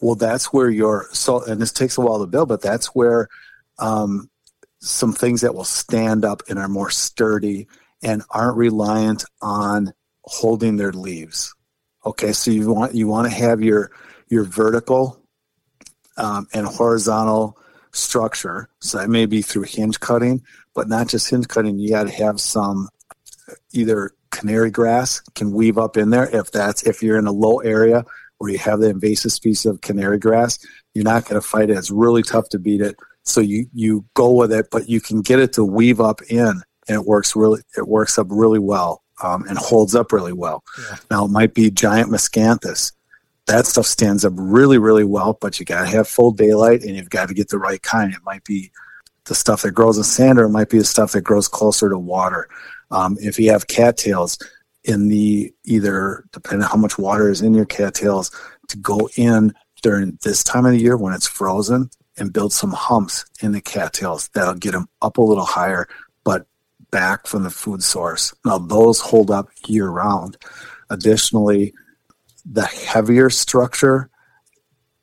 Well, 0.00 0.16
that's 0.16 0.52
where 0.52 0.70
your 0.70 1.06
so, 1.12 1.44
and 1.44 1.62
this 1.62 1.72
takes 1.72 1.98
a 1.98 2.00
while 2.00 2.18
to 2.18 2.26
build, 2.26 2.48
but 2.48 2.62
that's 2.62 2.88
where 2.96 3.28
um, 3.78 4.28
some 4.80 5.12
things 5.12 5.42
that 5.42 5.54
will 5.54 5.62
stand 5.62 6.24
up 6.24 6.42
and 6.48 6.58
are 6.58 6.66
more 6.66 6.90
sturdy 6.90 7.68
and 8.02 8.24
aren't 8.30 8.56
reliant 8.56 9.24
on 9.40 9.92
holding 10.28 10.76
their 10.76 10.92
leaves. 10.92 11.54
Okay, 12.06 12.32
so 12.32 12.50
you 12.50 12.72
want 12.72 12.94
you 12.94 13.08
want 13.08 13.30
to 13.30 13.34
have 13.34 13.60
your 13.60 13.90
your 14.28 14.44
vertical 14.44 15.20
um, 16.16 16.46
and 16.52 16.66
horizontal 16.66 17.58
structure. 17.92 18.68
So 18.80 18.98
that 18.98 19.08
may 19.08 19.26
be 19.26 19.42
through 19.42 19.64
hinge 19.64 19.98
cutting, 20.00 20.42
but 20.74 20.88
not 20.88 21.08
just 21.08 21.28
hinge 21.28 21.48
cutting. 21.48 21.78
You 21.78 21.90
got 21.90 22.04
to 22.04 22.12
have 22.12 22.40
some 22.40 22.88
either 23.72 24.12
canary 24.30 24.70
grass 24.70 25.20
can 25.34 25.52
weave 25.52 25.78
up 25.78 25.96
in 25.96 26.10
there 26.10 26.28
if 26.34 26.50
that's 26.52 26.82
if 26.84 27.02
you're 27.02 27.18
in 27.18 27.26
a 27.26 27.32
low 27.32 27.58
area 27.60 28.04
where 28.36 28.50
you 28.50 28.58
have 28.58 28.78
the 28.80 28.90
invasive 28.90 29.32
species 29.32 29.66
of 29.66 29.80
canary 29.80 30.18
grass. 30.18 30.58
You're 30.94 31.04
not 31.04 31.24
going 31.24 31.40
to 31.40 31.46
fight 31.46 31.70
it. 31.70 31.78
It's 31.78 31.90
really 31.90 32.22
tough 32.22 32.48
to 32.50 32.58
beat 32.58 32.80
it. 32.80 32.96
So 33.24 33.40
you 33.40 33.66
you 33.72 34.04
go 34.14 34.32
with 34.32 34.52
it, 34.52 34.68
but 34.70 34.88
you 34.88 35.00
can 35.00 35.22
get 35.22 35.40
it 35.40 35.52
to 35.54 35.64
weave 35.64 36.00
up 36.00 36.22
in, 36.28 36.62
and 36.88 37.00
it 37.00 37.04
works 37.04 37.34
really 37.34 37.62
it 37.76 37.88
works 37.88 38.18
up 38.18 38.26
really 38.30 38.58
well 38.58 39.02
um, 39.22 39.44
and 39.48 39.58
holds 39.58 39.94
up 39.94 40.12
really 40.12 40.32
well. 40.32 40.64
Yeah. 40.78 40.96
Now 41.10 41.24
it 41.24 41.30
might 41.30 41.54
be 41.54 41.70
giant 41.70 42.10
miscanthus. 42.10 42.92
That 43.46 43.66
stuff 43.66 43.86
stands 43.86 44.24
up 44.24 44.34
really, 44.36 44.78
really 44.78 45.04
well, 45.04 45.38
but 45.40 45.58
you 45.58 45.64
got 45.64 45.80
to 45.80 45.86
have 45.86 46.06
full 46.06 46.32
daylight 46.32 46.82
and 46.82 46.94
you've 46.96 47.10
got 47.10 47.28
to 47.28 47.34
get 47.34 47.48
the 47.48 47.58
right 47.58 47.82
kind. 47.82 48.12
It 48.12 48.22
might 48.24 48.44
be 48.44 48.70
the 49.24 49.34
stuff 49.34 49.62
that 49.62 49.72
grows 49.72 49.96
in 49.96 50.04
sand, 50.04 50.38
or 50.38 50.44
it 50.44 50.50
might 50.50 50.68
be 50.70 50.78
the 50.78 50.84
stuff 50.84 51.12
that 51.12 51.22
grows 51.22 51.48
closer 51.48 51.88
to 51.88 51.98
water. 51.98 52.48
Um, 52.90 53.16
if 53.20 53.38
you 53.38 53.50
have 53.50 53.66
cattails 53.66 54.38
in 54.84 55.08
the 55.08 55.52
either, 55.64 56.24
depending 56.32 56.64
on 56.64 56.70
how 56.70 56.76
much 56.76 56.98
water 56.98 57.30
is 57.30 57.42
in 57.42 57.54
your 57.54 57.66
cattails, 57.66 58.30
to 58.68 58.76
go 58.78 59.08
in 59.16 59.54
during 59.82 60.18
this 60.22 60.42
time 60.42 60.66
of 60.66 60.72
the 60.72 60.80
year 60.80 60.96
when 60.96 61.14
it's 61.14 61.26
frozen 61.26 61.90
and 62.16 62.32
build 62.32 62.52
some 62.52 62.72
humps 62.72 63.24
in 63.40 63.52
the 63.52 63.60
cattails 63.60 64.28
that'll 64.34 64.54
get 64.54 64.72
them 64.72 64.88
up 65.02 65.18
a 65.18 65.22
little 65.22 65.44
higher 65.44 65.88
back 66.90 67.26
from 67.26 67.42
the 67.42 67.50
food 67.50 67.82
source. 67.82 68.34
Now, 68.44 68.58
those 68.58 69.00
hold 69.00 69.30
up 69.30 69.48
year 69.66 69.88
round. 69.88 70.36
Additionally, 70.90 71.74
the 72.44 72.66
heavier 72.66 73.30
structure 73.30 74.10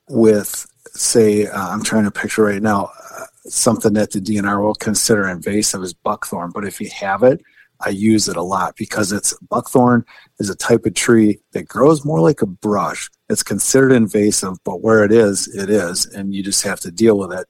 with, 0.10 0.66
say, 0.94 1.48
uh, 1.48 1.70
I'm 1.70 1.84
trying 1.84 2.06
to 2.06 2.12
picture 2.12 2.44
right 2.44 2.62
now, 2.62 2.92
uh, 3.18 3.26
something 3.46 3.94
that 3.94 4.12
the 4.12 4.20
DNR 4.20 4.62
will 4.62 4.76
consider 4.76 5.28
invasive 5.28 5.84
is 5.84 5.94
buckthorn. 5.94 6.52
But 6.52 6.66
if 6.66 6.82
you 6.82 6.90
have 6.90 7.24
it, 7.24 7.42
I 7.82 7.90
use 7.90 8.28
it 8.28 8.38
a 8.38 8.42
lot 8.42 8.76
because 8.78 9.12
it's 9.12 9.38
buckthorn 9.50 10.06
is 10.40 10.50
a 10.50 10.56
type 10.56 10.86
of 10.86 10.94
tree 10.94 11.40
that 11.52 11.68
grows 11.68 12.06
more 12.06 12.22
like 12.22 12.42
a 12.42 12.48
brush. 12.48 13.10
It's 13.30 13.44
considered 13.44 13.92
invasive, 13.92 14.58
but 14.64 14.82
where 14.82 15.04
it 15.04 15.12
is, 15.12 15.48
it 15.54 15.70
is, 15.70 16.06
and 16.06 16.34
you 16.34 16.42
just 16.42 16.64
have 16.64 16.80
to 16.82 16.92
deal 16.92 17.18
with 17.18 17.34
it. 17.34 17.48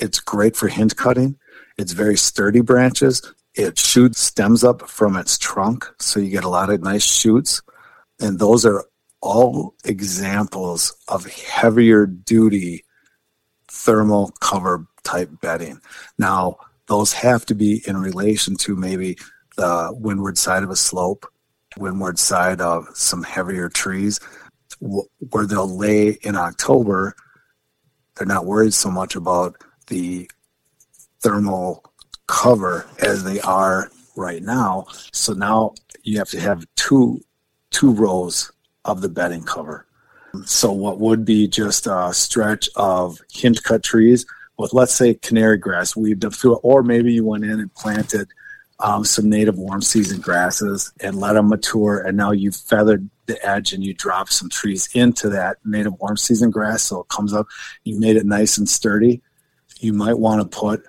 It's 0.00 0.20
great 0.20 0.56
for 0.56 0.68
hinge 0.68 0.96
cutting. 0.96 1.38
It's 1.76 1.92
very 1.92 2.16
sturdy 2.16 2.60
branches. 2.60 3.22
It 3.58 3.76
shoots 3.76 4.20
stems 4.20 4.62
up 4.62 4.88
from 4.88 5.16
its 5.16 5.36
trunk, 5.36 5.84
so 5.98 6.20
you 6.20 6.30
get 6.30 6.44
a 6.44 6.48
lot 6.48 6.70
of 6.70 6.80
nice 6.80 7.02
shoots. 7.02 7.60
And 8.20 8.38
those 8.38 8.64
are 8.64 8.84
all 9.20 9.74
examples 9.84 10.96
of 11.08 11.26
heavier 11.26 12.06
duty 12.06 12.84
thermal 13.66 14.30
cover 14.40 14.86
type 15.02 15.30
bedding. 15.40 15.80
Now, 16.18 16.58
those 16.86 17.12
have 17.14 17.44
to 17.46 17.54
be 17.56 17.82
in 17.84 17.96
relation 17.96 18.54
to 18.58 18.76
maybe 18.76 19.18
the 19.56 19.90
windward 19.92 20.38
side 20.38 20.62
of 20.62 20.70
a 20.70 20.76
slope, 20.76 21.26
windward 21.76 22.20
side 22.20 22.60
of 22.60 22.86
some 22.94 23.24
heavier 23.24 23.68
trees, 23.68 24.20
where 24.78 25.46
they'll 25.46 25.76
lay 25.76 26.10
in 26.22 26.36
October. 26.36 27.16
They're 28.14 28.24
not 28.24 28.46
worried 28.46 28.72
so 28.72 28.88
much 28.88 29.16
about 29.16 29.56
the 29.88 30.30
thermal 31.20 31.87
cover 32.28 32.86
as 33.00 33.24
they 33.24 33.40
are 33.40 33.90
right 34.14 34.42
now. 34.42 34.86
So 35.12 35.32
now 35.32 35.74
you 36.02 36.18
have 36.18 36.28
to 36.30 36.40
have 36.40 36.64
two 36.76 37.20
two 37.70 37.90
rows 37.90 38.52
of 38.84 39.00
the 39.00 39.08
bedding 39.08 39.42
cover. 39.42 39.86
So 40.44 40.72
what 40.72 41.00
would 41.00 41.24
be 41.24 41.48
just 41.48 41.86
a 41.86 42.12
stretch 42.12 42.68
of 42.76 43.18
hinge 43.32 43.62
cut 43.62 43.82
trees 43.82 44.24
with 44.56 44.72
let's 44.72 44.94
say 44.94 45.14
canary 45.14 45.56
grass 45.58 45.96
weaved 45.96 46.24
up 46.24 46.34
through 46.34 46.56
it, 46.56 46.60
or 46.62 46.82
maybe 46.82 47.12
you 47.12 47.24
went 47.24 47.44
in 47.44 47.60
and 47.60 47.74
planted 47.74 48.28
um, 48.80 49.04
some 49.04 49.28
native 49.28 49.58
warm 49.58 49.82
season 49.82 50.20
grasses 50.20 50.92
and 51.00 51.16
let 51.16 51.32
them 51.32 51.48
mature, 51.48 52.00
and 52.00 52.16
now 52.16 52.30
you've 52.30 52.56
feathered 52.56 53.08
the 53.26 53.44
edge 53.46 53.72
and 53.72 53.84
you 53.84 53.92
drop 53.92 54.28
some 54.28 54.48
trees 54.48 54.88
into 54.94 55.28
that 55.28 55.58
native 55.64 55.98
warm 56.00 56.16
season 56.16 56.50
grass 56.50 56.82
so 56.82 57.00
it 57.00 57.08
comes 57.08 57.32
up. 57.34 57.46
You 57.84 57.98
made 57.98 58.16
it 58.16 58.26
nice 58.26 58.56
and 58.58 58.68
sturdy. 58.68 59.22
You 59.80 59.92
might 59.92 60.18
want 60.18 60.40
to 60.40 60.58
put 60.58 60.84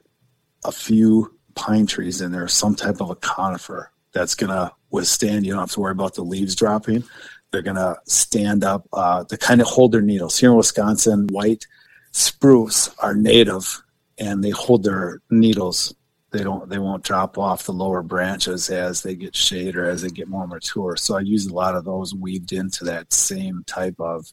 a 0.66 0.72
few 0.72 1.34
pine 1.56 1.86
trees 1.86 2.22
in 2.22 2.32
there, 2.32 2.48
some 2.48 2.76
type 2.76 3.02
of 3.02 3.10
a 3.10 3.16
conifer 3.16 3.92
that's 4.14 4.36
going 4.36 4.52
to 4.52 4.72
withstand. 4.92 5.46
You 5.46 5.54
don't 5.54 5.62
have 5.62 5.72
to 5.72 5.80
worry 5.80 5.92
about 5.92 6.16
the 6.16 6.24
leaves 6.24 6.56
dropping. 6.56 7.04
They're 7.52 7.62
going 7.62 7.76
to 7.76 7.98
stand 8.06 8.64
up. 8.64 8.88
Uh, 8.94 9.24
they 9.24 9.38
kind 9.38 9.62
of 9.62 9.68
hold 9.68 9.92
their 9.92 10.02
needles. 10.02 10.38
Here 10.38 10.52
in 10.52 10.58
Wisconsin, 10.58 11.28
white 11.32 11.66
spruce 12.12 12.90
are 13.00 13.16
native 13.16 13.82
and 14.18 14.44
they 14.44 14.50
hold 14.50 14.84
their 14.84 15.22
needles. 15.30 15.96
They 16.32 16.44
don't. 16.44 16.70
They 16.70 16.78
won't 16.78 17.04
drop 17.04 17.40
off 17.40 17.64
the 17.64 17.74
lower 17.74 18.04
branches 18.04 18.70
as 18.70 19.02
they 19.02 19.16
get 19.16 19.36
shade 19.36 19.76
or 19.76 19.86
as 19.90 20.04
they 20.04 20.10
get 20.10 20.28
more 20.28 20.46
mature. 20.46 20.96
So 20.96 21.18
I 21.18 21.22
use 21.22 21.48
a 21.48 21.54
lot 21.54 21.76
of 21.76 21.86
those 21.86 22.14
weaved 22.14 22.54
into 22.54 22.84
that 22.84 23.12
same 23.12 23.64
type 23.66 24.00
of 24.00 24.32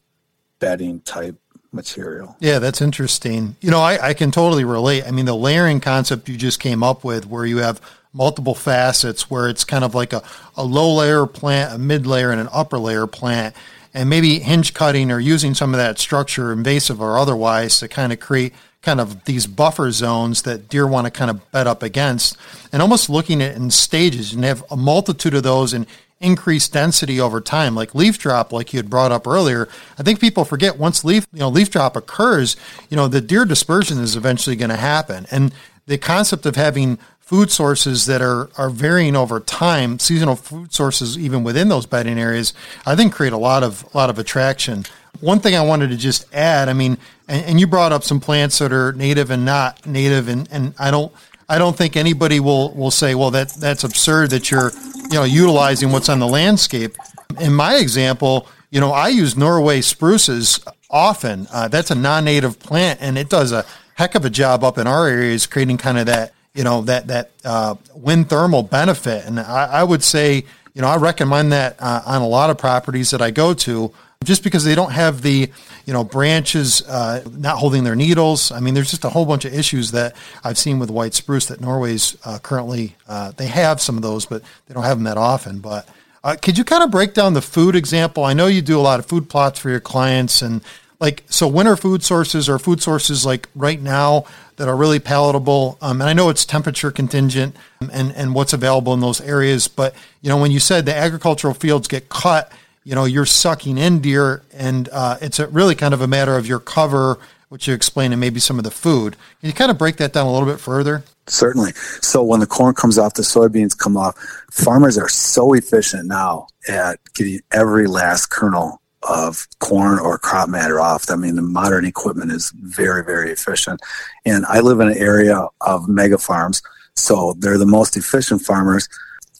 bedding 0.59 1.01
type 1.01 1.39
material. 1.77 2.35
Yeah, 2.41 2.59
that's 2.59 2.81
interesting. 2.81 3.55
You 3.61 3.71
know, 3.71 3.79
I, 3.79 4.09
I 4.09 4.13
can 4.13 4.31
totally 4.31 4.65
relate. 4.65 5.05
I 5.07 5.11
mean, 5.11 5.25
the 5.25 5.35
layering 5.35 5.79
concept 5.79 6.27
you 6.27 6.35
just 6.35 6.59
came 6.59 6.83
up 6.83 7.05
with, 7.05 7.25
where 7.25 7.45
you 7.45 7.59
have 7.59 7.79
multiple 8.11 8.55
facets, 8.55 9.29
where 9.29 9.47
it's 9.47 9.63
kind 9.63 9.85
of 9.85 9.95
like 9.95 10.11
a, 10.11 10.21
a 10.57 10.63
low 10.63 10.93
layer 10.95 11.25
plant, 11.25 11.73
a 11.73 11.77
mid 11.77 12.05
layer, 12.05 12.31
and 12.31 12.41
an 12.41 12.49
upper 12.51 12.77
layer 12.77 13.07
plant, 13.07 13.55
and 13.93 14.09
maybe 14.09 14.39
hinge 14.39 14.73
cutting 14.73 15.11
or 15.11 15.19
using 15.19 15.53
some 15.53 15.73
of 15.73 15.77
that 15.77 15.99
structure, 15.99 16.51
invasive 16.51 17.01
or 17.01 17.17
otherwise, 17.17 17.79
to 17.79 17.87
kind 17.87 18.11
of 18.11 18.19
create 18.19 18.53
kind 18.81 18.99
of 18.99 19.25
these 19.25 19.47
buffer 19.47 19.91
zones 19.91 20.43
that 20.43 20.69
deer 20.69 20.87
want 20.87 21.05
to 21.05 21.11
kind 21.11 21.29
of 21.29 21.51
bed 21.51 21.67
up 21.67 21.83
against, 21.83 22.37
and 22.71 22.81
almost 22.81 23.09
looking 23.09 23.41
at 23.41 23.55
in 23.55 23.71
stages 23.71 24.33
and 24.33 24.43
have 24.43 24.63
a 24.69 24.77
multitude 24.77 25.33
of 25.33 25.43
those 25.43 25.73
and 25.73 25.85
increased 26.19 26.73
density 26.73 27.19
over 27.19 27.39
time, 27.39 27.75
like 27.75 27.93
leaf 27.93 28.17
drop, 28.17 28.51
like 28.51 28.73
you 28.73 28.77
had 28.77 28.89
brought 28.89 29.11
up 29.11 29.27
earlier. 29.27 29.69
I 29.97 30.03
think 30.03 30.19
people 30.19 30.45
forget 30.45 30.77
once 30.77 31.03
leaf, 31.05 31.27
you 31.31 31.39
know, 31.39 31.49
leaf 31.49 31.69
drop 31.69 31.95
occurs, 31.95 32.55
you 32.89 32.97
know, 32.97 33.07
the 33.07 33.21
deer 33.21 33.45
dispersion 33.45 33.99
is 33.99 34.15
eventually 34.15 34.55
going 34.55 34.69
to 34.69 34.77
happen. 34.77 35.27
And 35.29 35.53
the 35.85 35.97
concept 35.97 36.45
of 36.45 36.55
having 36.55 36.97
food 37.19 37.51
sources 37.51 38.05
that 38.05 38.21
are, 38.21 38.49
are 38.57 38.69
varying 38.69 39.15
over 39.15 39.39
time, 39.39 39.99
seasonal 39.99 40.37
food 40.37 40.73
sources 40.73 41.17
even 41.17 41.43
within 41.43 41.67
those 41.67 41.85
bedding 41.85 42.17
areas, 42.17 42.53
I 42.85 42.95
think 42.95 43.13
create 43.13 43.33
a 43.33 43.37
lot 43.37 43.63
of 43.63 43.85
a 43.93 43.97
lot 43.97 44.09
of 44.09 44.17
attraction. 44.17 44.85
One 45.19 45.39
thing 45.39 45.55
I 45.55 45.61
wanted 45.61 45.89
to 45.89 45.97
just 45.97 46.33
add, 46.33 46.69
I 46.69 46.73
mean, 46.73 46.97
and, 47.27 47.45
and 47.45 47.59
you 47.59 47.67
brought 47.67 47.91
up 47.91 48.03
some 48.03 48.19
plants 48.19 48.59
that 48.59 48.71
are 48.71 48.93
native 48.93 49.29
and 49.29 49.43
not 49.43 49.85
native, 49.85 50.29
and, 50.29 50.47
and 50.51 50.73
I 50.79 50.89
don't 50.89 51.11
I 51.49 51.57
don't 51.57 51.75
think 51.75 51.97
anybody 51.97 52.39
will 52.39 52.73
will 52.73 52.91
say, 52.91 53.13
well, 53.13 53.31
that 53.31 53.49
that's 53.49 53.83
absurd 53.83 54.29
that 54.29 54.49
you're 54.49 54.71
you 55.09 55.15
know 55.15 55.23
utilizing 55.23 55.91
what's 55.91 56.09
on 56.09 56.19
the 56.19 56.27
landscape. 56.27 56.95
In 57.39 57.53
my 57.53 57.75
example, 57.75 58.47
you 58.71 58.79
know, 58.79 58.91
I 58.91 59.09
use 59.09 59.37
Norway 59.37 59.81
spruces 59.81 60.59
often. 60.89 61.47
Uh, 61.51 61.67
that's 61.67 61.91
a 61.91 61.95
non-native 61.95 62.59
plant, 62.59 62.99
and 63.01 63.17
it 63.17 63.29
does 63.29 63.51
a 63.51 63.65
heck 63.95 64.15
of 64.15 64.25
a 64.25 64.29
job 64.29 64.63
up 64.63 64.77
in 64.77 64.87
our 64.87 65.07
areas, 65.07 65.47
creating 65.47 65.77
kind 65.77 65.97
of 65.97 66.05
that 66.07 66.33
you 66.53 66.63
know 66.63 66.81
that 66.81 67.07
that 67.07 67.31
uh, 67.45 67.75
wind 67.93 68.29
thermal 68.29 68.63
benefit. 68.63 69.25
And 69.25 69.39
I, 69.39 69.65
I, 69.65 69.83
would 69.83 70.03
say, 70.03 70.43
you 70.73 70.81
know, 70.81 70.87
I 70.87 70.97
recommend 70.97 71.51
that 71.51 71.77
uh, 71.79 72.01
on 72.05 72.21
a 72.21 72.27
lot 72.27 72.49
of 72.49 72.57
properties 72.57 73.11
that 73.11 73.21
I 73.21 73.31
go 73.31 73.53
to 73.53 73.93
just 74.23 74.43
because 74.43 74.63
they 74.63 74.75
don't 74.75 74.91
have 74.91 75.21
the 75.21 75.49
you 75.85 75.93
know 75.93 76.03
branches 76.03 76.81
uh, 76.83 77.23
not 77.37 77.57
holding 77.57 77.83
their 77.83 77.95
needles. 77.95 78.51
I 78.51 78.59
mean, 78.59 78.73
there's 78.73 78.91
just 78.91 79.05
a 79.05 79.09
whole 79.09 79.25
bunch 79.25 79.45
of 79.45 79.53
issues 79.53 79.91
that 79.91 80.15
I've 80.43 80.57
seen 80.57 80.79
with 80.79 80.89
white 80.89 81.13
spruce 81.13 81.45
that 81.47 81.61
Norway's 81.61 82.17
uh, 82.25 82.39
currently 82.39 82.95
uh, 83.07 83.31
they 83.31 83.47
have 83.47 83.79
some 83.81 83.95
of 83.95 84.01
those, 84.01 84.25
but 84.25 84.41
they 84.67 84.73
don't 84.73 84.83
have 84.83 84.97
them 84.97 85.05
that 85.05 85.17
often. 85.17 85.59
But 85.59 85.87
uh, 86.23 86.35
could 86.41 86.57
you 86.57 86.63
kind 86.63 86.83
of 86.83 86.91
break 86.91 87.13
down 87.13 87.33
the 87.33 87.41
food 87.41 87.75
example? 87.75 88.23
I 88.23 88.33
know 88.33 88.47
you 88.47 88.61
do 88.61 88.79
a 88.79 88.81
lot 88.81 88.99
of 88.99 89.05
food 89.05 89.29
plots 89.29 89.59
for 89.59 89.69
your 89.69 89.79
clients, 89.79 90.41
and 90.41 90.61
like 90.99 91.23
so, 91.27 91.47
winter 91.47 91.77
food 91.77 92.03
sources 92.03 92.49
or 92.49 92.57
food 92.57 92.81
sources 92.81 93.25
like 93.25 93.47
right 93.55 93.81
now 93.81 94.25
that 94.57 94.67
are 94.67 94.75
really 94.75 94.99
palatable. 94.99 95.77
Um, 95.79 96.01
and 96.01 96.09
I 96.09 96.13
know 96.13 96.29
it's 96.29 96.43
temperature 96.43 96.91
contingent 96.91 97.55
and 97.91 98.11
and 98.11 98.33
what's 98.33 98.53
available 98.53 98.93
in 98.93 98.99
those 98.99 99.21
areas, 99.21 99.67
but 99.67 99.95
you 100.21 100.29
know 100.29 100.37
when 100.37 100.51
you 100.51 100.59
said 100.59 100.85
the 100.85 100.95
agricultural 100.95 101.53
fields 101.53 101.87
get 101.87 102.09
cut 102.09 102.51
you 102.87 102.95
know 102.95 103.03
you're 103.03 103.25
sucking 103.25 103.77
in 103.77 103.99
deer, 103.99 104.43
and 104.53 104.87
uh, 104.93 105.17
it's 105.19 105.41
really 105.41 105.75
kind 105.75 105.93
of 105.93 105.99
a 105.99 106.07
matter 106.07 106.37
of 106.37 106.47
your 106.47 106.59
cover, 106.59 107.19
which 107.49 107.67
you 107.67 107.73
explain, 107.73 108.13
and 108.13 108.21
maybe 108.21 108.39
some 108.39 108.57
of 108.57 108.63
the 108.63 108.71
food. 108.71 109.17
Can 109.41 109.49
you 109.49 109.53
kind 109.53 109.69
of 109.69 109.77
break 109.77 109.97
that 109.97 110.13
down 110.13 110.25
a 110.25 110.31
little 110.31 110.47
bit 110.47 110.61
further? 110.61 111.03
Certainly. 111.27 111.73
So 112.01 112.23
when 112.23 112.39
the 112.39 112.47
corn 112.47 112.75
comes 112.75 112.97
off, 112.97 113.15
the 113.15 113.23
soybeans 113.23 113.77
come 113.77 113.97
off. 113.97 114.15
Farmers 114.53 114.97
are 114.97 115.09
so 115.09 115.51
efficient 115.51 116.07
now 116.07 116.47
at 116.69 117.01
getting 117.13 117.41
every 117.51 117.87
last 117.87 118.27
kernel 118.27 118.81
of 119.03 119.45
corn 119.59 119.99
or 119.99 120.17
crop 120.17 120.47
matter 120.47 120.79
off. 120.79 121.11
I 121.11 121.17
mean, 121.17 121.35
the 121.35 121.41
modern 121.41 121.83
equipment 121.83 122.31
is 122.31 122.51
very, 122.51 123.03
very 123.03 123.31
efficient. 123.31 123.81
And 124.25 124.45
I 124.45 124.61
live 124.61 124.79
in 124.79 124.87
an 124.87 124.97
area 124.97 125.45
of 125.59 125.89
mega 125.89 126.17
farms, 126.17 126.61
so 126.95 127.35
they're 127.39 127.57
the 127.57 127.65
most 127.65 127.97
efficient 127.97 128.43
farmers, 128.43 128.87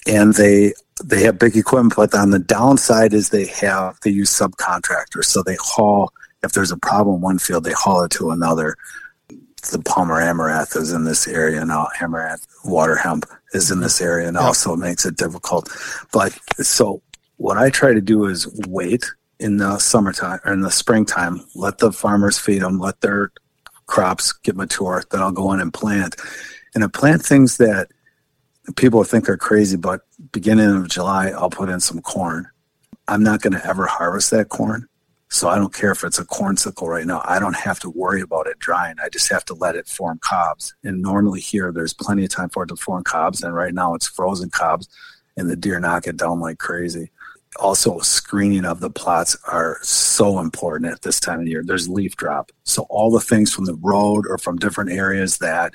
and 0.06 0.34
they 0.34 0.74
they 1.04 1.24
have 1.24 1.40
big 1.40 1.56
equipment, 1.56 1.96
but 1.96 2.14
on 2.14 2.32
the 2.32 2.40
downside 2.40 3.14
is 3.14 3.30
they 3.30 3.46
have 3.48 3.98
they 4.04 4.12
use 4.12 4.32
subcontractors. 4.32 5.26
So 5.26 5.44
they 5.44 5.58
haul 5.60 6.12
if 6.44 6.54
there's 6.54 6.72
a 6.72 6.78
problem 6.78 7.22
one 7.22 7.40
field, 7.40 7.64
they 7.64 7.74
haul 7.74 8.04
it 8.04 8.12
to 8.12 8.32
another. 8.32 8.76
The 9.72 9.80
Palmer 9.80 10.22
Amaranth 10.22 10.76
is 10.76 10.94
in 10.94 11.04
this 11.04 11.28
area 11.28 11.64
now. 11.66 11.88
Amaranth 12.00 12.46
water 12.64 12.96
hemp 12.96 13.26
is 13.54 13.72
in 13.72 13.80
this 13.80 14.02
area 14.02 14.28
and 14.28 14.56
so 14.56 14.74
it 14.74 14.78
makes 14.78 15.06
it 15.06 15.18
difficult. 15.18 15.70
But 16.12 16.38
so 16.64 17.02
what 17.38 17.58
I 17.58 17.70
try 17.70 17.94
to 17.94 18.02
do 18.02 18.26
is 18.26 18.48
wait 18.68 19.06
in 19.40 19.58
the 19.58 19.78
summertime 19.80 20.40
or 20.46 20.54
in 20.54 20.62
the 20.62 20.72
springtime, 20.72 21.42
let 21.56 21.80
the 21.80 21.92
farmers 21.92 22.40
feed 22.40 22.62
them, 22.62 22.80
let 22.80 23.02
their 23.02 23.32
crops 23.86 24.32
get 24.32 24.56
mature. 24.56 25.04
Then 25.12 25.22
I'll 25.22 25.32
go 25.32 25.52
in 25.54 25.60
and 25.60 25.74
plant, 25.74 26.16
and 26.74 26.84
I 26.84 26.88
plant 26.88 27.24
things 27.24 27.58
that 27.58 27.90
people 28.76 29.04
think 29.04 29.26
they're 29.26 29.38
crazy, 29.38 29.78
but 29.78 30.02
beginning 30.32 30.76
of 30.76 30.90
July, 30.90 31.30
I'll 31.30 31.50
put 31.50 31.70
in 31.70 31.80
some 31.80 32.02
corn. 32.02 32.48
I'm 33.08 33.24
not 33.24 33.42
going 33.42 33.54
to 33.54 33.66
ever 33.66 33.86
harvest 33.86 34.32
that 34.32 34.50
corn. 34.50 34.88
So 35.30 35.50
I 35.50 35.58
don't 35.58 35.74
care 35.74 35.92
if 35.92 36.04
it's 36.04 36.20
a 36.20 36.26
corn 36.26 36.56
sickle 36.56 36.88
right 36.88 37.06
now. 37.06 37.22
I 37.26 37.40
don't 37.40 37.56
have 37.56 37.80
to 37.82 37.90
worry 37.90 38.22
about 38.22 38.48
it 38.48 38.60
drying. 38.60 38.96
I 39.04 39.10
just 39.10 39.30
have 39.30 39.44
to 39.46 39.54
let 39.54 39.76
it 39.76 39.88
form 39.88 40.20
cobs. 40.22 40.74
And 40.84 41.02
normally 41.02 41.42
here, 41.42 41.72
there's 41.74 41.94
plenty 41.94 42.24
of 42.24 42.30
time 42.30 42.50
for 42.50 42.64
it 42.64 42.68
to 42.68 42.78
form 42.78 43.04
cobs. 43.04 43.44
And 43.44 43.54
right 43.54 43.74
now, 43.74 43.94
it's 43.94 44.08
frozen 44.08 44.50
cobs, 44.50 44.88
and 45.36 45.50
the 45.50 45.58
deer 45.58 45.80
knock 45.80 46.08
it 46.08 46.18
down 46.18 46.40
like 46.40 46.60
crazy. 46.60 47.12
Also, 47.60 48.00
screening 48.00 48.66
of 48.66 48.80
the 48.80 48.90
plots 48.90 49.36
are 49.48 49.80
so 49.82 50.40
important 50.40 50.92
at 50.92 51.02
this 51.02 51.20
time 51.20 51.42
of 51.42 51.48
year. 51.48 51.64
There's 51.64 51.90
leaf 51.90 52.16
drop. 52.16 52.52
So 52.64 52.84
all 52.84 53.12
the 53.12 53.20
things 53.20 53.54
from 53.54 53.66
the 53.66 53.76
road 53.76 54.26
or 54.30 54.38
from 54.38 54.58
different 54.58 54.92
areas 54.92 55.40
that 55.40 55.74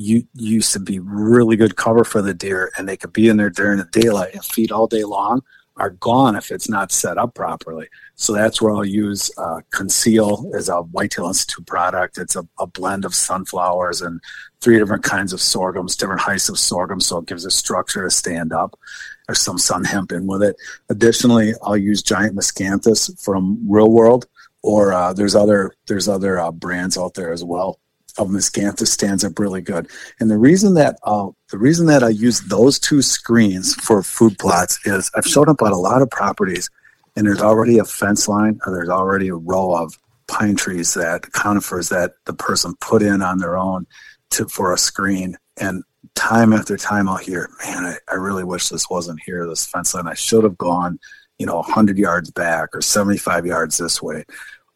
you 0.00 0.26
used 0.34 0.72
to 0.72 0.80
be 0.80 0.98
really 0.98 1.56
good 1.56 1.76
cover 1.76 2.04
for 2.04 2.22
the 2.22 2.32
deer 2.32 2.72
and 2.76 2.88
they 2.88 2.96
could 2.96 3.12
be 3.12 3.28
in 3.28 3.36
there 3.36 3.50
during 3.50 3.76
the 3.76 3.84
daylight 3.92 4.32
and 4.32 4.42
feed 4.42 4.72
all 4.72 4.86
day 4.86 5.04
long 5.04 5.42
are 5.76 5.90
gone 5.90 6.36
if 6.36 6.50
it's 6.50 6.68
not 6.68 6.90
set 6.90 7.18
up 7.18 7.34
properly. 7.34 7.86
So 8.14 8.32
that's 8.32 8.60
where 8.60 8.72
I'll 8.74 8.84
use 8.84 9.30
uh, 9.36 9.60
Conceal 9.70 10.50
as 10.54 10.68
a 10.68 10.82
Whitetail 10.82 11.26
Institute 11.26 11.66
product. 11.66 12.18
It's 12.18 12.34
a, 12.34 12.46
a, 12.58 12.66
blend 12.66 13.04
of 13.04 13.14
sunflowers 13.14 14.02
and 14.02 14.20
three 14.60 14.78
different 14.78 15.04
kinds 15.04 15.32
of 15.32 15.40
sorghums, 15.40 15.96
different 15.96 16.20
heights 16.20 16.48
of 16.48 16.58
sorghum, 16.58 17.00
so 17.00 17.18
it 17.18 17.26
gives 17.26 17.44
a 17.44 17.50
structure 17.50 18.02
to 18.02 18.10
stand 18.10 18.52
up. 18.52 18.78
There's 19.26 19.40
some 19.40 19.58
sun 19.58 19.84
hemp 19.84 20.12
in 20.12 20.26
with 20.26 20.42
it. 20.42 20.56
Additionally, 20.88 21.54
I'll 21.62 21.76
use 21.76 22.02
Giant 22.02 22.36
Miscanthus 22.36 23.22
from 23.22 23.58
Real 23.70 23.90
World, 23.90 24.26
or 24.62 24.92
uh, 24.92 25.12
there's 25.12 25.34
other 25.34 25.72
there's 25.86 26.08
other 26.08 26.38
uh, 26.38 26.52
brands 26.52 26.98
out 26.98 27.14
there 27.14 27.32
as 27.32 27.44
well 27.44 27.78
of 28.18 28.28
Miscanthus 28.28 28.88
stands 28.88 29.24
up 29.24 29.38
really 29.38 29.60
good. 29.60 29.88
And 30.18 30.30
the 30.30 30.38
reason 30.38 30.74
that 30.74 30.96
uh, 31.04 31.28
the 31.50 31.58
reason 31.58 31.86
that 31.86 32.02
I 32.02 32.08
use 32.08 32.40
those 32.42 32.78
two 32.78 33.02
screens 33.02 33.74
for 33.74 34.02
food 34.02 34.38
plots 34.38 34.78
is 34.86 35.10
I've 35.14 35.26
shown 35.26 35.48
up 35.48 35.62
on 35.62 35.72
a 35.72 35.78
lot 35.78 36.02
of 36.02 36.10
properties, 36.10 36.70
and 37.16 37.26
there's 37.26 37.42
already 37.42 37.78
a 37.78 37.84
fence 37.84 38.28
line 38.28 38.58
or 38.64 38.72
there's 38.72 38.88
already 38.88 39.28
a 39.28 39.34
row 39.34 39.74
of 39.74 39.98
pine 40.28 40.56
trees 40.56 40.94
that 40.94 41.32
conifers 41.32 41.88
that 41.88 42.12
the 42.24 42.32
person 42.32 42.74
put 42.80 43.02
in 43.02 43.22
on 43.22 43.38
their 43.38 43.56
own 43.56 43.86
to 44.30 44.46
for 44.46 44.72
a 44.72 44.78
screen. 44.78 45.36
And 45.58 45.82
time 46.14 46.52
after 46.52 46.76
time, 46.76 47.08
I'll 47.08 47.16
hear, 47.16 47.48
"Man, 47.64 47.84
I, 47.84 47.96
I 48.12 48.14
really 48.14 48.44
wish 48.44 48.68
this 48.68 48.88
wasn't 48.88 49.20
here. 49.24 49.46
This 49.46 49.66
fence 49.66 49.94
line. 49.94 50.08
I 50.08 50.14
should 50.14 50.44
have 50.44 50.58
gone." 50.58 50.98
You 51.38 51.46
know, 51.46 51.56
100 51.56 51.96
yards 51.96 52.30
back 52.30 52.68
or 52.74 52.82
75 52.82 53.46
yards 53.46 53.78
this 53.78 54.02
way, 54.02 54.24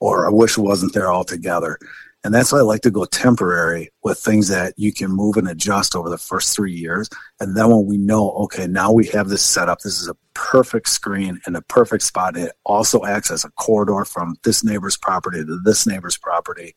or 0.00 0.26
I 0.26 0.30
wish 0.30 0.56
it 0.56 0.62
wasn't 0.62 0.94
there 0.94 1.12
altogether 1.12 1.78
and 2.24 2.32
that's 2.32 2.52
why 2.52 2.58
I 2.58 2.62
like 2.62 2.80
to 2.82 2.90
go 2.90 3.04
temporary 3.04 3.90
with 4.02 4.18
things 4.18 4.48
that 4.48 4.72
you 4.78 4.94
can 4.94 5.10
move 5.10 5.36
and 5.36 5.46
adjust 5.46 5.94
over 5.94 6.08
the 6.08 6.16
first 6.16 6.56
three 6.56 6.72
years. 6.72 7.08
And 7.38 7.54
then 7.54 7.68
when 7.68 7.84
we 7.84 7.98
know, 7.98 8.30
okay, 8.32 8.66
now 8.66 8.90
we 8.90 9.06
have 9.08 9.28
this 9.28 9.42
set 9.42 9.68
up, 9.68 9.80
this 9.80 10.00
is 10.00 10.08
a 10.08 10.16
perfect 10.32 10.88
screen 10.88 11.38
and 11.44 11.54
a 11.54 11.62
perfect 11.62 12.02
spot. 12.02 12.38
It 12.38 12.52
also 12.64 13.04
acts 13.04 13.30
as 13.30 13.44
a 13.44 13.50
corridor 13.50 14.06
from 14.06 14.36
this 14.42 14.64
neighbor's 14.64 14.96
property 14.96 15.44
to 15.44 15.60
this 15.64 15.86
neighbor's 15.86 16.16
property. 16.16 16.74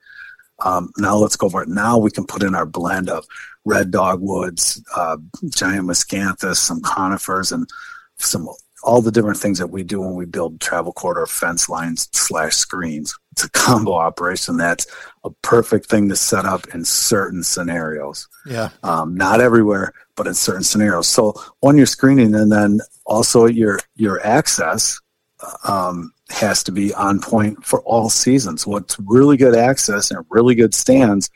Um, 0.60 0.92
now 0.98 1.16
let's 1.16 1.38
go 1.38 1.48
for 1.48 1.64
it. 1.64 1.70
Now 1.70 1.98
we 1.98 2.12
can 2.12 2.26
put 2.26 2.44
in 2.44 2.54
our 2.54 2.66
blend 2.66 3.10
of 3.10 3.26
red 3.64 3.90
dogwoods, 3.90 4.84
uh, 4.98 5.18
giant 5.50 5.88
miscanthus, 5.88 6.58
some 6.58 6.82
conifers, 6.82 7.54
and 7.54 7.70
some 8.18 8.50
all 8.84 9.02
the 9.02 9.12
different 9.12 9.38
things 9.38 9.60
that 9.60 9.68
we 9.68 9.84
do 9.84 10.02
when 10.02 10.16
we 10.16 10.26
build 10.26 10.62
travel 10.62 10.94
corridor 10.94 11.26
fence 11.26 11.68
lines 11.68 12.10
slash 12.12 12.56
screens. 12.56 13.18
It's 13.38 13.44
a 13.44 13.52
combo 13.52 13.94
operation 13.94 14.58
that's 14.58 14.88
a 15.24 15.30
perfect 15.44 15.86
thing 15.86 16.10
to 16.10 16.16
set 16.16 16.46
up 16.46 16.66
in 16.74 16.84
certain 16.84 17.44
scenarios. 17.44 18.28
Yeah. 18.48 18.70
Um, 18.82 19.14
not 19.16 19.42
everywhere, 19.42 19.94
but 20.16 20.26
in 20.26 20.34
certain 20.34 20.64
scenarios. 20.64 21.08
So 21.08 21.36
on 21.62 21.78
your 21.78 21.86
screening, 21.86 22.34
and 22.34 22.52
then 22.52 22.80
also 23.06 23.46
your 23.46 23.80
your 23.96 24.26
access 24.26 25.00
um, 25.68 26.14
has 26.32 26.64
to 26.64 26.72
be 26.72 26.96
on 26.96 27.20
point 27.20 27.64
for 27.64 27.82
all 27.82 28.10
seasons. 28.10 28.66
What's 28.66 28.98
really 29.02 29.38
good 29.38 29.54
access 29.54 30.10
and 30.10 30.26
really 30.32 30.56
good 30.56 30.74
stands 30.74 31.30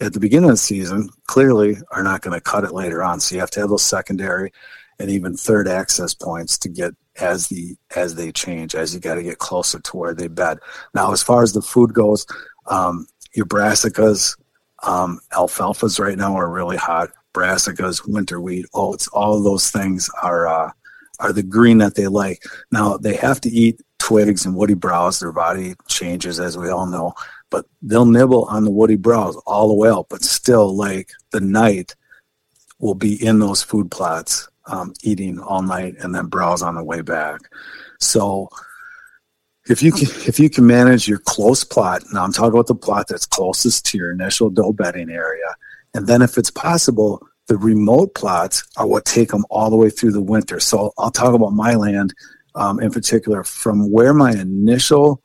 at 0.00 0.12
the 0.12 0.18
beginning 0.18 0.50
of 0.50 0.54
the 0.54 0.56
season 0.56 1.08
clearly 1.28 1.76
are 1.92 2.02
not 2.02 2.22
going 2.22 2.36
to 2.36 2.40
cut 2.40 2.64
it 2.64 2.72
later 2.72 3.00
on. 3.00 3.20
So 3.20 3.36
you 3.36 3.40
have 3.40 3.50
to 3.52 3.60
have 3.60 3.68
those 3.68 3.84
secondary 3.84 4.52
and 4.98 5.08
even 5.08 5.36
third 5.36 5.68
access 5.68 6.14
points 6.14 6.58
to 6.58 6.68
get 6.68 6.94
as 7.20 7.48
the 7.48 7.76
as 7.96 8.14
they 8.14 8.32
change 8.32 8.74
as 8.74 8.94
you 8.94 9.00
got 9.00 9.14
to 9.14 9.22
get 9.22 9.38
closer 9.38 9.78
to 9.78 9.96
where 9.96 10.14
they 10.14 10.26
bed 10.26 10.58
now 10.94 11.12
as 11.12 11.22
far 11.22 11.42
as 11.42 11.52
the 11.52 11.62
food 11.62 11.94
goes 11.94 12.26
um, 12.66 13.06
your 13.34 13.46
brassicas 13.46 14.36
um, 14.82 15.20
alfalfas 15.32 15.98
right 15.98 16.18
now 16.18 16.36
are 16.36 16.48
really 16.48 16.76
hot. 16.76 17.10
Brassicas 17.32 18.06
winter 18.06 18.40
wheat 18.40 18.66
oats 18.74 19.08
all 19.08 19.42
those 19.42 19.70
things 19.70 20.08
are 20.22 20.46
uh, 20.46 20.70
are 21.18 21.32
the 21.32 21.42
green 21.42 21.78
that 21.78 21.94
they 21.94 22.06
like. 22.06 22.42
Now 22.70 22.96
they 22.96 23.16
have 23.16 23.40
to 23.42 23.50
eat 23.50 23.80
twigs 23.98 24.46
and 24.46 24.54
woody 24.54 24.74
browse. 24.74 25.18
Their 25.18 25.32
body 25.32 25.74
changes 25.88 26.38
as 26.38 26.56
we 26.56 26.68
all 26.68 26.86
know 26.86 27.14
but 27.50 27.66
they'll 27.82 28.04
nibble 28.04 28.46
on 28.46 28.64
the 28.64 28.70
woody 28.70 28.96
browse 28.96 29.36
all 29.46 29.68
the 29.68 29.74
way 29.74 29.88
up 29.88 30.06
but 30.08 30.24
still 30.24 30.74
like 30.74 31.10
the 31.30 31.40
night 31.40 31.94
will 32.80 32.96
be 32.96 33.24
in 33.24 33.38
those 33.38 33.62
food 33.62 33.90
plots 33.92 34.48
um, 34.66 34.94
eating 35.02 35.38
all 35.38 35.62
night 35.62 35.94
and 36.00 36.14
then 36.14 36.26
browse 36.26 36.62
on 36.62 36.74
the 36.74 36.84
way 36.84 37.00
back. 37.00 37.40
So 38.00 38.48
if 39.68 39.82
you 39.82 39.92
can 39.92 40.08
if 40.28 40.38
you 40.38 40.50
can 40.50 40.66
manage 40.66 41.08
your 41.08 41.18
close 41.18 41.64
plot, 41.64 42.02
now 42.12 42.24
I'm 42.24 42.32
talking 42.32 42.52
about 42.52 42.66
the 42.66 42.74
plot 42.74 43.06
that's 43.08 43.26
closest 43.26 43.86
to 43.86 43.98
your 43.98 44.12
initial 44.12 44.50
doe 44.50 44.72
bedding 44.72 45.10
area, 45.10 45.54
and 45.94 46.06
then 46.06 46.20
if 46.22 46.36
it's 46.36 46.50
possible, 46.50 47.26
the 47.46 47.56
remote 47.56 48.14
plots 48.14 48.64
are 48.76 48.86
what 48.86 49.04
take 49.04 49.30
them 49.30 49.44
all 49.50 49.70
the 49.70 49.76
way 49.76 49.90
through 49.90 50.12
the 50.12 50.22
winter. 50.22 50.60
So 50.60 50.92
I'll 50.98 51.10
talk 51.10 51.34
about 51.34 51.52
my 51.52 51.74
land 51.74 52.14
um, 52.54 52.80
in 52.80 52.90
particular 52.90 53.44
from 53.44 53.90
where 53.90 54.14
my 54.14 54.32
initial 54.32 55.22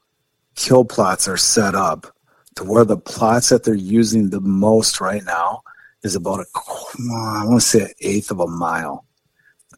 kill 0.56 0.86
plots 0.86 1.28
are 1.28 1.38
set 1.38 1.76
up 1.76 2.14
to 2.56 2.64
where 2.64 2.86
the 2.86 2.98
plots 2.98 3.50
that 3.50 3.64
they're 3.64 3.74
using 3.74 4.30
the 4.30 4.42
most 4.42 5.00
right 5.00 5.24
now 5.24 5.62
is 6.04 6.16
about 6.16 6.40
a 6.40 6.46
I 6.56 7.46
want 7.46 7.62
to 7.62 7.68
say 7.68 7.82
an 7.82 7.94
eighth 8.02 8.32
of 8.32 8.40
a 8.40 8.48
mile. 8.48 9.06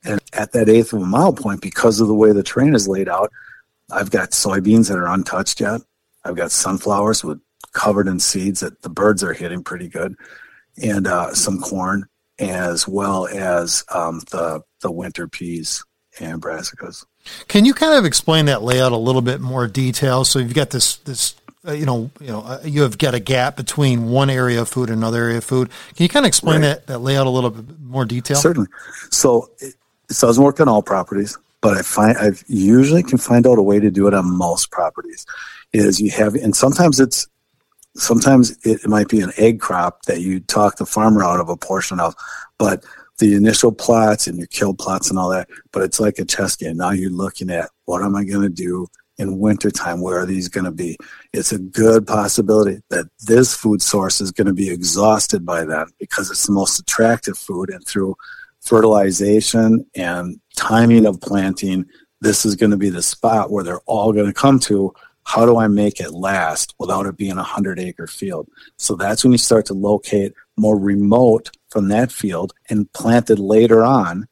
And 0.03 0.19
at 0.33 0.51
that 0.53 0.69
eighth 0.69 0.93
of 0.93 1.01
a 1.01 1.05
mile 1.05 1.33
point, 1.33 1.61
because 1.61 1.99
of 1.99 2.07
the 2.07 2.15
way 2.15 2.31
the 2.31 2.43
terrain 2.43 2.73
is 2.73 2.87
laid 2.87 3.07
out, 3.07 3.31
I've 3.91 4.09
got 4.11 4.31
soybeans 4.31 4.89
that 4.89 4.97
are 4.97 5.07
untouched 5.07 5.59
yet. 5.59 5.81
I've 6.23 6.35
got 6.35 6.51
sunflowers 6.51 7.23
with 7.23 7.39
covered 7.73 8.07
in 8.07 8.19
seeds 8.19 8.61
that 8.61 8.81
the 8.81 8.89
birds 8.89 9.23
are 9.23 9.33
hitting 9.33 9.63
pretty 9.63 9.87
good, 9.87 10.15
and 10.81 11.07
uh, 11.07 11.33
some 11.33 11.59
corn, 11.59 12.05
as 12.39 12.87
well 12.87 13.27
as 13.27 13.83
um, 13.93 14.21
the 14.31 14.61
the 14.81 14.91
winter 14.91 15.27
peas 15.27 15.83
and 16.19 16.41
brassicas. 16.41 17.05
Can 17.47 17.65
you 17.65 17.73
kind 17.73 17.93
of 17.93 18.05
explain 18.05 18.45
that 18.45 18.61
layout 18.61 18.91
a 18.91 18.97
little 18.97 19.21
bit 19.21 19.41
more 19.41 19.67
detail? 19.67 20.25
So 20.25 20.39
you've 20.39 20.53
got 20.53 20.69
this 20.71 20.97
this 20.97 21.35
uh, 21.67 21.73
you 21.73 21.85
know 21.85 22.11
you 22.19 22.27
know 22.27 22.41
uh, 22.41 22.61
you 22.63 22.81
have 22.81 22.97
got 22.97 23.13
a 23.13 23.19
gap 23.19 23.55
between 23.55 24.09
one 24.09 24.29
area 24.29 24.61
of 24.61 24.69
food 24.69 24.89
and 24.89 24.97
another 24.97 25.23
area 25.23 25.37
of 25.37 25.43
food. 25.43 25.69
Can 25.95 26.03
you 26.03 26.09
kind 26.09 26.25
of 26.25 26.27
explain 26.27 26.61
right. 26.61 26.67
that 26.67 26.87
that 26.87 26.99
layout 26.99 27.27
a 27.27 27.29
little 27.29 27.49
bit 27.49 27.79
more 27.79 28.05
detail? 28.05 28.37
Certainly. 28.37 28.69
So 29.09 29.49
it 30.11 30.19
doesn't 30.19 30.43
work 30.43 30.59
on 30.59 30.67
all 30.67 30.83
properties, 30.83 31.37
but 31.61 31.77
I 31.77 31.81
find 31.81 32.17
I 32.17 32.31
usually 32.47 33.03
can 33.03 33.17
find 33.17 33.47
out 33.47 33.57
a 33.57 33.63
way 33.63 33.79
to 33.79 33.89
do 33.89 34.07
it 34.07 34.13
on 34.13 34.37
most 34.37 34.71
properties. 34.71 35.25
Is 35.73 36.01
you 36.01 36.11
have, 36.11 36.35
and 36.35 36.55
sometimes 36.55 36.99
it's 36.99 37.27
sometimes 37.95 38.57
it 38.63 38.87
might 38.87 39.07
be 39.07 39.21
an 39.21 39.31
egg 39.37 39.59
crop 39.59 40.03
that 40.03 40.21
you 40.21 40.39
talk 40.41 40.77
the 40.77 40.85
farmer 40.85 41.23
out 41.23 41.39
of 41.39 41.49
a 41.49 41.57
portion 41.57 41.99
of, 41.99 42.15
but 42.57 42.85
the 43.19 43.35
initial 43.35 43.71
plots 43.71 44.27
and 44.27 44.37
your 44.37 44.47
kill 44.47 44.73
plots 44.73 45.09
and 45.09 45.19
all 45.19 45.29
that, 45.29 45.47
but 45.71 45.83
it's 45.83 45.99
like 45.99 46.17
a 46.17 46.25
chess 46.25 46.55
game. 46.55 46.77
Now 46.77 46.91
you're 46.91 47.11
looking 47.11 47.49
at 47.49 47.69
what 47.85 48.01
am 48.01 48.15
I 48.15 48.23
going 48.23 48.41
to 48.41 48.49
do 48.49 48.87
in 49.17 49.39
wintertime? 49.39 50.01
Where 50.01 50.19
are 50.19 50.25
these 50.25 50.49
going 50.49 50.65
to 50.65 50.71
be? 50.71 50.97
It's 51.31 51.51
a 51.51 51.59
good 51.59 52.07
possibility 52.07 52.81
that 52.89 53.05
this 53.19 53.55
food 53.55 53.81
source 53.81 54.19
is 54.19 54.31
going 54.31 54.47
to 54.47 54.53
be 54.53 54.69
exhausted 54.69 55.45
by 55.45 55.63
then 55.63 55.85
because 55.99 56.31
it's 56.31 56.47
the 56.47 56.53
most 56.53 56.79
attractive 56.79 57.37
food 57.37 57.69
and 57.69 57.85
through 57.85 58.15
fertilization 58.61 59.85
and 59.95 60.39
timing 60.55 61.05
of 61.05 61.19
planting, 61.21 61.85
this 62.21 62.45
is 62.45 62.55
going 62.55 62.71
to 62.71 62.77
be 62.77 62.89
the 62.89 63.01
spot 63.01 63.51
where 63.51 63.63
they're 63.63 63.81
all 63.81 64.13
going 64.13 64.27
to 64.27 64.33
come 64.33 64.59
to. 64.59 64.93
How 65.23 65.45
do 65.45 65.57
I 65.57 65.67
make 65.67 65.99
it 65.99 66.11
last 66.11 66.73
without 66.79 67.05
it 67.05 67.17
being 67.17 67.37
a 67.37 67.43
hundred 67.43 67.79
acre 67.79 68.07
field? 68.07 68.47
So 68.77 68.95
that's 68.95 69.23
when 69.23 69.31
you 69.31 69.37
start 69.37 69.65
to 69.67 69.73
locate 69.73 70.33
more 70.57 70.77
remote 70.77 71.51
from 71.69 71.89
that 71.89 72.11
field 72.11 72.53
and 72.69 72.91
planted 72.93 73.39
later 73.39 73.83
on 73.83 74.27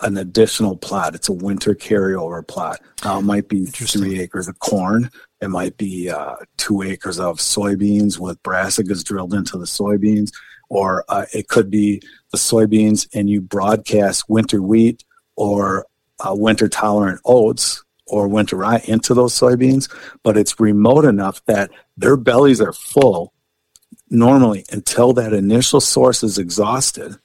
an 0.00 0.16
additional 0.16 0.76
plot. 0.76 1.14
It's 1.14 1.28
a 1.28 1.32
winter 1.32 1.74
carryover 1.74 2.46
plot. 2.46 2.80
Now 3.04 3.18
it 3.18 3.22
might 3.22 3.48
be 3.48 3.66
three 3.66 4.20
acres 4.20 4.48
of 4.48 4.58
corn. 4.58 5.10
It 5.40 5.48
might 5.48 5.76
be 5.76 6.10
uh, 6.10 6.36
two 6.56 6.82
acres 6.82 7.18
of 7.18 7.38
soybeans 7.38 8.18
with 8.18 8.42
brassicas 8.42 9.04
drilled 9.04 9.34
into 9.34 9.56
the 9.56 9.66
soybeans 9.66 10.30
or 10.68 11.04
uh, 11.08 11.26
it 11.32 11.48
could 11.48 11.70
be 11.70 12.02
the 12.32 12.38
soybeans 12.38 13.08
and 13.14 13.28
you 13.28 13.40
broadcast 13.40 14.24
winter 14.28 14.60
wheat 14.60 15.04
or 15.36 15.86
uh, 16.20 16.34
winter 16.34 16.68
tolerant 16.68 17.20
oats 17.24 17.84
or 18.06 18.28
winter 18.28 18.56
rye 18.56 18.82
into 18.86 19.14
those 19.14 19.32
soybeans, 19.38 19.92
but 20.22 20.36
it's 20.36 20.60
remote 20.60 21.04
enough 21.04 21.44
that 21.46 21.70
their 21.96 22.16
bellies 22.16 22.60
are 22.60 22.72
full 22.72 23.32
normally 24.10 24.64
until 24.70 25.12
that 25.14 25.32
initial 25.32 25.80
source 25.80 26.22
is 26.22 26.38
exhausted. 26.38 27.16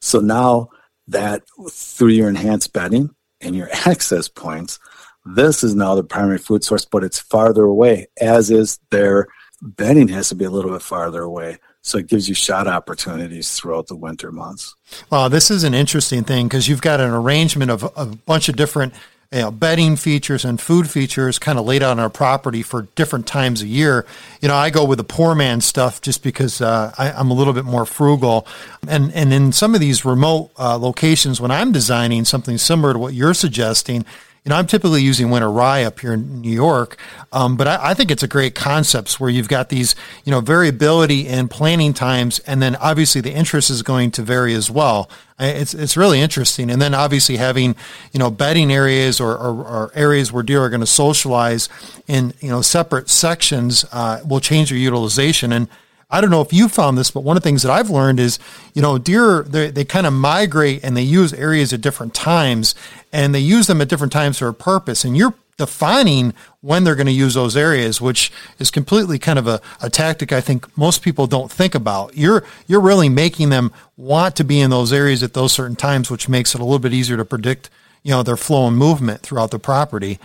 So 0.00 0.20
now 0.20 0.70
that 1.08 1.42
through 1.70 2.08
your 2.08 2.28
enhanced 2.28 2.72
bedding 2.72 3.10
and 3.40 3.54
your 3.54 3.68
access 3.86 4.28
points, 4.28 4.78
this 5.24 5.62
is 5.62 5.74
now 5.74 5.94
the 5.94 6.04
primary 6.04 6.38
food 6.38 6.64
source, 6.64 6.84
but 6.84 7.04
it's 7.04 7.18
farther 7.18 7.64
away, 7.64 8.06
as 8.20 8.50
is 8.50 8.78
their 8.90 9.28
bedding 9.60 10.08
has 10.08 10.28
to 10.28 10.34
be 10.34 10.44
a 10.44 10.50
little 10.50 10.70
bit 10.70 10.82
farther 10.82 11.22
away. 11.22 11.58
So 11.88 11.98
it 11.98 12.06
gives 12.06 12.28
you 12.28 12.34
shot 12.34 12.66
opportunities 12.66 13.50
throughout 13.54 13.86
the 13.86 13.96
winter 13.96 14.30
months. 14.30 14.76
Well, 15.10 15.30
this 15.30 15.50
is 15.50 15.64
an 15.64 15.72
interesting 15.72 16.22
thing 16.22 16.46
because 16.46 16.68
you've 16.68 16.82
got 16.82 17.00
an 17.00 17.10
arrangement 17.10 17.70
of 17.70 17.90
a 17.96 18.06
bunch 18.06 18.48
of 18.48 18.56
different 18.56 18.92
you 19.30 19.40
know, 19.40 19.50
bedding 19.50 19.96
features 19.96 20.44
and 20.44 20.58
food 20.58 20.88
features 20.88 21.38
kind 21.38 21.58
of 21.58 21.66
laid 21.66 21.82
out 21.82 21.92
on 21.92 22.00
our 22.00 22.08
property 22.08 22.62
for 22.62 22.82
different 22.94 23.26
times 23.26 23.60
of 23.60 23.68
year. 23.68 24.06
You 24.40 24.48
know, 24.48 24.54
I 24.54 24.70
go 24.70 24.84
with 24.86 24.96
the 24.98 25.04
poor 25.04 25.34
man 25.34 25.60
stuff 25.60 26.00
just 26.00 26.22
because 26.22 26.62
uh, 26.62 26.94
I, 26.96 27.10
am 27.10 27.30
a 27.30 27.34
little 27.34 27.52
bit 27.52 27.66
more 27.66 27.84
frugal. 27.84 28.46
And, 28.86 29.12
and 29.12 29.32
in 29.32 29.52
some 29.52 29.74
of 29.74 29.80
these 29.80 30.04
remote 30.04 30.50
uh, 30.58 30.78
locations, 30.78 31.42
when 31.42 31.50
I'm 31.50 31.72
designing 31.72 32.24
something 32.24 32.56
similar 32.56 32.94
to 32.94 32.98
what 32.98 33.12
you're 33.12 33.34
suggesting, 33.34 34.06
you 34.44 34.50
know, 34.50 34.56
I'm 34.56 34.66
typically 34.66 35.02
using 35.02 35.30
winter 35.30 35.50
rye 35.50 35.84
up 35.84 36.00
here 36.00 36.14
in 36.14 36.40
New 36.40 36.50
York, 36.50 36.96
um, 37.32 37.56
but 37.56 37.68
I, 37.68 37.90
I, 37.90 37.94
think 37.94 38.10
it's 38.10 38.22
a 38.22 38.28
great 38.28 38.54
concept 38.54 39.20
where 39.20 39.28
you've 39.28 39.48
got 39.48 39.68
these, 39.68 39.94
you 40.24 40.30
know, 40.30 40.40
variability 40.40 41.26
in 41.26 41.48
planting 41.48 41.92
times, 41.92 42.38
and 42.40 42.62
then 42.62 42.76
obviously 42.76 43.20
the 43.20 43.32
interest 43.32 43.68
is 43.68 43.82
going 43.82 44.10
to 44.12 44.22
vary 44.22 44.54
as 44.54 44.70
well. 44.70 45.10
It's 45.38 45.74
it's 45.74 45.96
really 45.96 46.20
interesting, 46.20 46.70
and 46.70 46.80
then 46.80 46.94
obviously 46.94 47.36
having, 47.36 47.76
you 48.12 48.18
know, 48.18 48.30
bedding 48.30 48.72
areas 48.72 49.20
or, 49.20 49.36
or, 49.36 49.64
or 49.64 49.92
areas 49.94 50.32
where 50.32 50.42
deer 50.42 50.62
are 50.62 50.70
going 50.70 50.80
to 50.80 50.86
socialize 50.86 51.68
in 52.06 52.32
you 52.40 52.48
know 52.48 52.62
separate 52.62 53.08
sections 53.08 53.84
uh, 53.92 54.20
will 54.26 54.40
change 54.40 54.70
your 54.70 54.80
utilization 54.80 55.52
and 55.52 55.68
I 56.10 56.22
don't 56.22 56.30
know 56.30 56.40
if 56.40 56.54
you 56.54 56.68
found 56.68 56.96
this, 56.96 57.10
but 57.10 57.20
one 57.20 57.36
of 57.36 57.42
the 57.42 57.46
things 57.46 57.62
that 57.62 57.70
I've 57.70 57.90
learned 57.90 58.18
is, 58.18 58.38
you 58.72 58.80
know, 58.80 58.96
deer, 58.96 59.42
they, 59.42 59.70
they 59.70 59.84
kind 59.84 60.06
of 60.06 60.14
migrate 60.14 60.82
and 60.82 60.96
they 60.96 61.02
use 61.02 61.34
areas 61.34 61.72
at 61.74 61.82
different 61.82 62.14
times 62.14 62.74
and 63.12 63.34
they 63.34 63.40
use 63.40 63.66
them 63.66 63.82
at 63.82 63.88
different 63.88 64.12
times 64.12 64.38
for 64.38 64.48
a 64.48 64.54
purpose. 64.54 65.04
And 65.04 65.18
you're 65.18 65.34
defining 65.58 66.32
when 66.62 66.84
they're 66.84 66.94
going 66.94 67.08
to 67.08 67.12
use 67.12 67.34
those 67.34 67.58
areas, 67.58 68.00
which 68.00 68.32
is 68.58 68.70
completely 68.70 69.18
kind 69.18 69.38
of 69.38 69.46
a, 69.46 69.60
a 69.82 69.90
tactic 69.90 70.32
I 70.32 70.40
think 70.40 70.78
most 70.78 71.02
people 71.02 71.26
don't 71.26 71.52
think 71.52 71.74
about. 71.74 72.16
You're, 72.16 72.42
you're 72.66 72.80
really 72.80 73.10
making 73.10 73.50
them 73.50 73.70
want 73.98 74.34
to 74.36 74.44
be 74.44 74.60
in 74.60 74.70
those 74.70 74.94
areas 74.94 75.22
at 75.22 75.34
those 75.34 75.52
certain 75.52 75.76
times, 75.76 76.10
which 76.10 76.26
makes 76.26 76.54
it 76.54 76.60
a 76.62 76.64
little 76.64 76.78
bit 76.78 76.94
easier 76.94 77.18
to 77.18 77.24
predict, 77.24 77.68
you 78.02 78.12
know, 78.12 78.22
their 78.22 78.36
flow 78.38 78.66
and 78.66 78.78
movement 78.78 79.20
throughout 79.20 79.50
the 79.50 79.58
property. 79.58 80.18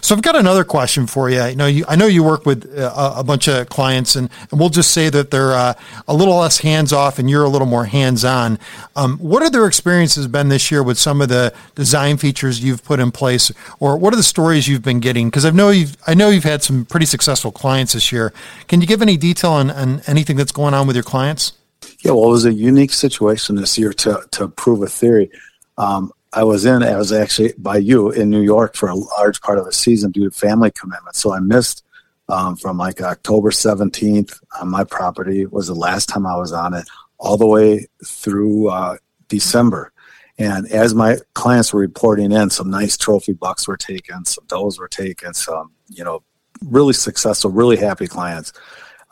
So 0.00 0.14
I've 0.14 0.22
got 0.22 0.36
another 0.36 0.64
question 0.64 1.06
for 1.06 1.28
you. 1.30 1.42
You 1.44 1.56
know, 1.56 1.66
you, 1.66 1.84
I 1.88 1.96
know 1.96 2.06
you 2.06 2.22
work 2.22 2.46
with 2.46 2.78
uh, 2.78 3.14
a, 3.16 3.24
bunch 3.24 3.48
of 3.48 3.68
clients, 3.68 4.16
and, 4.16 4.30
and, 4.50 4.60
we'll 4.60 4.68
just 4.68 4.90
say 4.92 5.08
that 5.10 5.30
they're 5.30 5.52
uh, 5.52 5.74
a 6.08 6.14
little 6.14 6.36
less 6.36 6.58
hands 6.58 6.92
off, 6.92 7.18
and 7.18 7.28
you're 7.28 7.44
a 7.44 7.48
little 7.48 7.66
more 7.66 7.84
hands 7.84 8.24
on. 8.24 8.58
Um, 8.94 9.18
what 9.18 9.42
are 9.42 9.50
their 9.50 9.66
experiences 9.66 10.26
been 10.26 10.48
this 10.48 10.70
year 10.70 10.82
with 10.82 10.98
some 10.98 11.20
of 11.20 11.28
the 11.28 11.52
design 11.74 12.16
features 12.16 12.62
you've 12.62 12.84
put 12.84 13.00
in 13.00 13.10
place, 13.12 13.50
or 13.80 13.96
what 13.96 14.12
are 14.12 14.16
the 14.16 14.22
stories 14.22 14.68
you've 14.68 14.82
been 14.82 15.00
getting? 15.00 15.28
Because 15.28 15.44
I 15.44 15.50
know 15.50 15.70
you've 15.70 15.96
I 16.06 16.14
know 16.14 16.28
you've 16.28 16.44
had 16.44 16.62
some 16.62 16.84
pretty 16.84 17.06
successful 17.06 17.52
clients 17.52 17.92
this 17.92 18.12
year. 18.12 18.32
Can 18.68 18.80
you 18.80 18.86
give 18.86 19.02
any 19.02 19.16
detail 19.16 19.52
on, 19.52 19.70
on 19.70 20.02
anything 20.06 20.36
that's 20.36 20.52
going 20.52 20.74
on 20.74 20.86
with 20.86 20.96
your 20.96 21.02
clients? 21.02 21.52
Yeah, 22.00 22.12
well, 22.12 22.26
it 22.26 22.30
was 22.30 22.44
a 22.44 22.52
unique 22.52 22.92
situation 22.92 23.56
this 23.56 23.78
year 23.78 23.92
to 23.92 24.22
to 24.32 24.48
prove 24.48 24.82
a 24.82 24.86
theory. 24.86 25.30
Um, 25.78 26.12
I 26.36 26.44
was 26.44 26.66
in, 26.66 26.82
I 26.82 26.98
was 26.98 27.12
actually 27.12 27.54
by 27.56 27.78
you 27.78 28.10
in 28.10 28.28
New 28.28 28.42
York 28.42 28.76
for 28.76 28.90
a 28.90 28.94
large 28.94 29.40
part 29.40 29.58
of 29.58 29.64
the 29.64 29.72
season 29.72 30.10
due 30.10 30.28
to 30.28 30.30
family 30.30 30.70
commitments. 30.70 31.18
So 31.18 31.32
I 31.32 31.40
missed 31.40 31.82
um, 32.28 32.56
from 32.56 32.76
like 32.76 33.00
October 33.00 33.50
17th 33.50 34.38
on 34.60 34.68
my 34.68 34.84
property 34.84 35.46
was 35.46 35.68
the 35.68 35.74
last 35.74 36.10
time 36.10 36.26
I 36.26 36.36
was 36.36 36.52
on 36.52 36.74
it 36.74 36.86
all 37.16 37.38
the 37.38 37.46
way 37.46 37.86
through 38.04 38.68
uh, 38.68 38.98
December. 39.28 39.94
And 40.38 40.70
as 40.70 40.94
my 40.94 41.16
clients 41.32 41.72
were 41.72 41.80
reporting 41.80 42.32
in, 42.32 42.50
some 42.50 42.68
nice 42.68 42.98
trophy 42.98 43.32
bucks 43.32 43.66
were 43.66 43.78
taken, 43.78 44.26
some 44.26 44.44
does 44.46 44.78
were 44.78 44.88
taken, 44.88 45.32
some, 45.32 45.72
you 45.88 46.04
know, 46.04 46.22
really 46.62 46.92
successful, 46.92 47.50
really 47.50 47.78
happy 47.78 48.06
clients. 48.06 48.52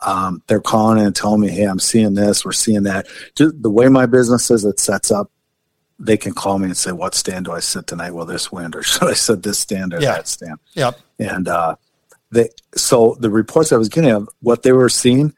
Um, 0.05 0.43
they're 0.45 0.61
calling 0.61 0.99
in 0.99 1.07
and 1.07 1.15
telling 1.15 1.41
me, 1.41 1.49
hey, 1.49 1.63
I'm 1.63 1.79
seeing 1.79 2.13
this, 2.13 2.45
we're 2.45 2.51
seeing 2.51 2.83
that. 2.83 3.07
Just 3.33 3.63
the 3.63 3.71
way 3.71 3.89
my 3.89 4.05
business 4.05 4.51
is, 4.51 4.63
it 4.63 4.79
sets 4.79 5.09
up 5.09 5.31
they 5.99 6.17
can 6.17 6.33
call 6.33 6.59
me 6.59 6.67
and 6.67 6.77
say, 6.77 6.91
"What 6.91 7.15
stand 7.15 7.45
do 7.45 7.51
I 7.51 7.59
sit 7.59 7.87
tonight? 7.87 8.11
Will 8.11 8.25
this 8.25 8.51
wind, 8.51 8.75
or 8.75 8.83
should 8.83 9.03
I 9.09 9.13
sit 9.13 9.43
this 9.43 9.59
stand 9.59 9.93
or 9.93 9.99
yeah. 9.99 10.13
that 10.13 10.27
stand?" 10.27 10.59
Yep. 10.73 10.99
And 11.19 11.47
uh, 11.47 11.75
they 12.31 12.49
so 12.75 13.17
the 13.19 13.29
reports 13.29 13.71
I 13.71 13.77
was 13.77 13.89
getting 13.89 14.11
of 14.11 14.29
what 14.41 14.63
they 14.63 14.71
were 14.71 14.89
seeing 14.89 15.33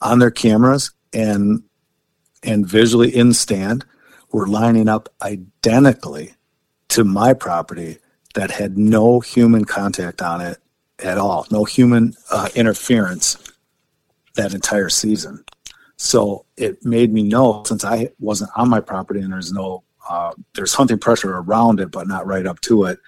on 0.00 0.18
their 0.18 0.30
cameras 0.30 0.92
and 1.12 1.62
and 2.42 2.66
visually 2.66 3.14
in 3.14 3.32
stand 3.32 3.84
were 4.32 4.46
lining 4.46 4.88
up 4.88 5.08
identically 5.22 6.34
to 6.88 7.04
my 7.04 7.34
property 7.34 7.98
that 8.34 8.50
had 8.50 8.78
no 8.78 9.20
human 9.20 9.64
contact 9.64 10.22
on 10.22 10.40
it 10.40 10.58
at 11.00 11.18
all, 11.18 11.46
no 11.50 11.64
human 11.64 12.14
uh, 12.30 12.48
interference 12.54 13.36
that 14.36 14.54
entire 14.54 14.88
season. 14.88 15.44
So 15.96 16.46
it 16.56 16.84
made 16.84 17.12
me 17.12 17.22
know 17.22 17.62
since 17.66 17.84
I 17.84 18.10
wasn't 18.18 18.50
on 18.56 18.68
my 18.68 18.80
property 18.80 19.20
and 19.20 19.32
there's 19.32 19.52
no 19.52 19.82
uh, 20.08 20.32
there's 20.54 20.74
hunting 20.74 20.98
pressure 20.98 21.36
around 21.36 21.80
it, 21.80 21.90
but 21.90 22.08
not 22.08 22.26
right 22.26 22.46
up 22.46 22.60
to 22.62 22.84
it. 22.84 22.98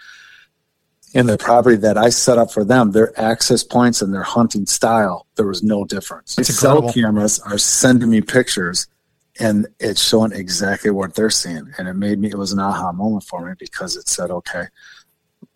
In 1.14 1.26
the 1.26 1.36
property 1.36 1.76
that 1.76 1.98
I 1.98 2.08
set 2.08 2.38
up 2.38 2.50
for 2.50 2.64
them, 2.64 2.92
their 2.92 3.18
access 3.20 3.62
points 3.62 4.00
and 4.00 4.14
their 4.14 4.22
hunting 4.22 4.64
style, 4.64 5.26
there 5.36 5.46
was 5.46 5.62
no 5.62 5.84
difference. 5.84 6.38
It's 6.38 6.54
Cell 6.54 6.90
cameras 6.90 7.38
are 7.40 7.58
sending 7.58 8.08
me 8.08 8.22
pictures 8.22 8.86
and 9.38 9.66
it's 9.78 10.02
showing 10.02 10.32
exactly 10.32 10.90
what 10.90 11.14
they're 11.14 11.30
seeing. 11.30 11.70
And 11.76 11.86
it 11.86 11.94
made 11.94 12.18
me, 12.18 12.28
it 12.28 12.38
was 12.38 12.52
an 12.52 12.60
aha 12.60 12.92
moment 12.92 13.24
for 13.24 13.46
me 13.46 13.54
because 13.58 13.96
it 13.96 14.08
said, 14.08 14.30
okay, 14.30 14.64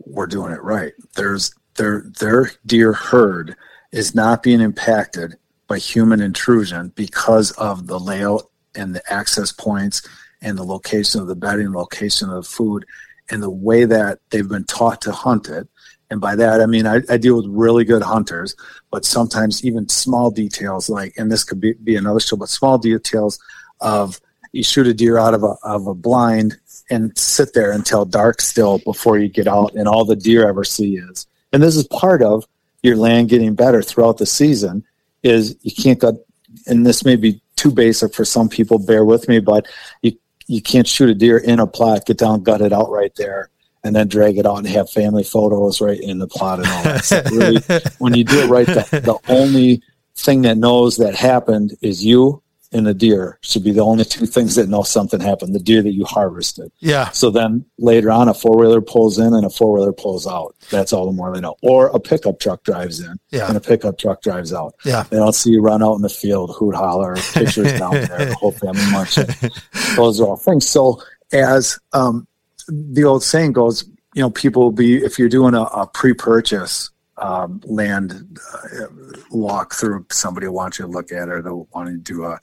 we're 0.04 0.26
doing 0.26 0.52
it 0.52 0.62
right. 0.62 0.92
There's 1.14 1.54
their 1.76 2.04
their 2.18 2.50
deer 2.64 2.92
herd 2.92 3.56
is 3.92 4.14
not 4.14 4.42
being 4.42 4.60
impacted 4.60 5.36
by 5.68 5.78
human 5.78 6.20
intrusion 6.20 6.92
because 6.94 7.50
of 7.52 7.86
the 7.86 7.98
layout 7.98 8.50
and 8.74 8.94
the 8.94 9.12
access 9.12 9.52
points 9.52 10.06
and 10.42 10.56
the 10.56 10.64
location 10.64 11.20
of 11.20 11.26
the 11.26 11.34
bedding, 11.34 11.72
location 11.72 12.28
of 12.28 12.44
the 12.44 12.50
food, 12.50 12.84
and 13.30 13.42
the 13.42 13.50
way 13.50 13.84
that 13.84 14.20
they've 14.30 14.48
been 14.48 14.64
taught 14.64 15.02
to 15.02 15.12
hunt 15.12 15.48
it. 15.48 15.68
And 16.10 16.20
by 16.20 16.36
that, 16.36 16.60
I 16.60 16.66
mean, 16.66 16.86
I, 16.86 17.00
I, 17.10 17.16
deal 17.16 17.36
with 17.36 17.46
really 17.48 17.84
good 17.84 18.02
hunters, 18.02 18.54
but 18.92 19.04
sometimes 19.04 19.64
even 19.64 19.88
small 19.88 20.30
details 20.30 20.88
like, 20.88 21.14
and 21.16 21.32
this 21.32 21.42
could 21.42 21.60
be, 21.60 21.72
be 21.72 21.96
another 21.96 22.20
show, 22.20 22.36
but 22.36 22.48
small 22.48 22.78
details 22.78 23.40
of 23.80 24.20
you 24.52 24.62
shoot 24.62 24.86
a 24.86 24.94
deer 24.94 25.18
out 25.18 25.34
of 25.34 25.42
a, 25.42 25.56
of 25.64 25.88
a 25.88 25.94
blind 25.94 26.56
and 26.90 27.16
sit 27.18 27.54
there 27.54 27.72
until 27.72 28.04
dark 28.04 28.40
still 28.40 28.78
before 28.78 29.18
you 29.18 29.28
get 29.28 29.48
out 29.48 29.74
and 29.74 29.88
all 29.88 30.04
the 30.04 30.14
deer 30.14 30.48
ever 30.48 30.62
see 30.62 30.96
is. 30.96 31.26
And 31.52 31.60
this 31.60 31.76
is 31.76 31.86
part 31.88 32.22
of 32.22 32.46
your 32.82 32.96
land 32.96 33.28
getting 33.28 33.54
better 33.54 33.82
throughout 33.82 34.18
the 34.18 34.26
season 34.26 34.84
is 35.22 35.56
you 35.62 35.72
can't 35.72 35.98
go, 35.98 36.24
and 36.66 36.86
this 36.86 37.04
may 37.04 37.16
be 37.16 37.40
too 37.56 37.70
basic 37.70 38.14
for 38.14 38.24
some 38.24 38.48
people, 38.48 38.78
bear 38.78 39.04
with 39.04 39.28
me, 39.28 39.40
but 39.40 39.66
you 40.02 40.12
you 40.46 40.62
can't 40.62 40.86
shoot 40.86 41.10
a 41.10 41.14
deer 41.14 41.38
in 41.38 41.60
a 41.60 41.66
plot, 41.66 42.06
get 42.06 42.18
down, 42.18 42.42
gut 42.42 42.60
it 42.60 42.72
out 42.72 42.90
right 42.90 43.14
there, 43.16 43.50
and 43.84 43.94
then 43.94 44.08
drag 44.08 44.38
it 44.38 44.46
out 44.46 44.58
and 44.58 44.66
have 44.66 44.90
family 44.90 45.24
photos 45.24 45.80
right 45.80 46.00
in 46.00 46.18
the 46.18 46.26
plot 46.26 46.58
and 46.58 46.68
all 46.68 46.82
that. 46.82 47.30
Really, 47.32 47.60
when 47.98 48.14
you 48.14 48.24
do 48.24 48.40
it 48.40 48.48
right, 48.48 48.66
the, 48.66 49.00
the 49.02 49.32
only 49.32 49.82
thing 50.14 50.42
that 50.42 50.58
knows 50.58 50.96
that 50.96 51.14
happened 51.14 51.76
is 51.82 52.04
you 52.04 52.42
and 52.72 52.88
a 52.88 52.94
deer 52.94 53.38
should 53.42 53.62
be 53.62 53.72
the 53.72 53.82
only 53.82 54.04
two 54.04 54.26
things 54.26 54.54
that 54.56 54.68
know 54.68 54.82
something 54.82 55.20
happened. 55.20 55.54
The 55.54 55.60
deer 55.60 55.82
that 55.82 55.92
you 55.92 56.04
harvested. 56.04 56.72
Yeah. 56.80 57.10
So 57.10 57.30
then 57.30 57.64
later 57.78 58.10
on, 58.10 58.28
a 58.28 58.34
four 58.34 58.56
wheeler 58.56 58.80
pulls 58.80 59.18
in 59.18 59.32
and 59.32 59.46
a 59.46 59.50
four 59.50 59.72
wheeler 59.72 59.92
pulls 59.92 60.26
out. 60.26 60.56
That's 60.70 60.92
all 60.92 61.06
the 61.06 61.12
more 61.12 61.32
they 61.32 61.40
know. 61.40 61.56
Or 61.62 61.88
a 61.88 62.00
pickup 62.00 62.40
truck 62.40 62.64
drives 62.64 63.00
in 63.00 63.18
yeah. 63.30 63.48
and 63.48 63.56
a 63.56 63.60
pickup 63.60 63.98
truck 63.98 64.22
drives 64.22 64.52
out. 64.52 64.74
Yeah. 64.84 65.04
They 65.04 65.16
don't 65.16 65.34
see 65.34 65.50
you 65.50 65.62
run 65.62 65.82
out 65.82 65.94
in 65.94 66.02
the 66.02 66.08
field, 66.08 66.54
hoot 66.56 66.74
holler, 66.74 67.16
pictures 67.32 67.78
down 67.78 67.92
there, 67.92 68.24
the 68.26 68.36
whole 68.38 68.52
family 68.52 68.90
munching. 68.90 69.28
Those 69.96 70.20
are 70.20 70.26
all 70.26 70.36
things. 70.36 70.68
So 70.68 71.02
as 71.32 71.78
um, 71.92 72.26
the 72.68 73.04
old 73.04 73.22
saying 73.22 73.52
goes, 73.52 73.88
you 74.14 74.22
know, 74.22 74.30
people 74.30 74.62
will 74.62 74.72
be 74.72 74.96
if 74.96 75.18
you're 75.18 75.28
doing 75.28 75.54
a, 75.54 75.62
a 75.62 75.86
pre-purchase 75.86 76.90
um, 77.18 77.60
land 77.64 78.38
uh, 78.54 78.86
walk 79.30 79.74
through, 79.74 80.06
somebody 80.10 80.46
will 80.46 80.54
want 80.54 80.78
you 80.78 80.84
to 80.84 80.90
look 80.90 81.12
at 81.12 81.28
it, 81.28 81.32
or 81.32 81.42
they'll 81.42 81.68
want 81.72 81.88
to 81.88 81.96
do 81.96 82.24
a 82.24 82.38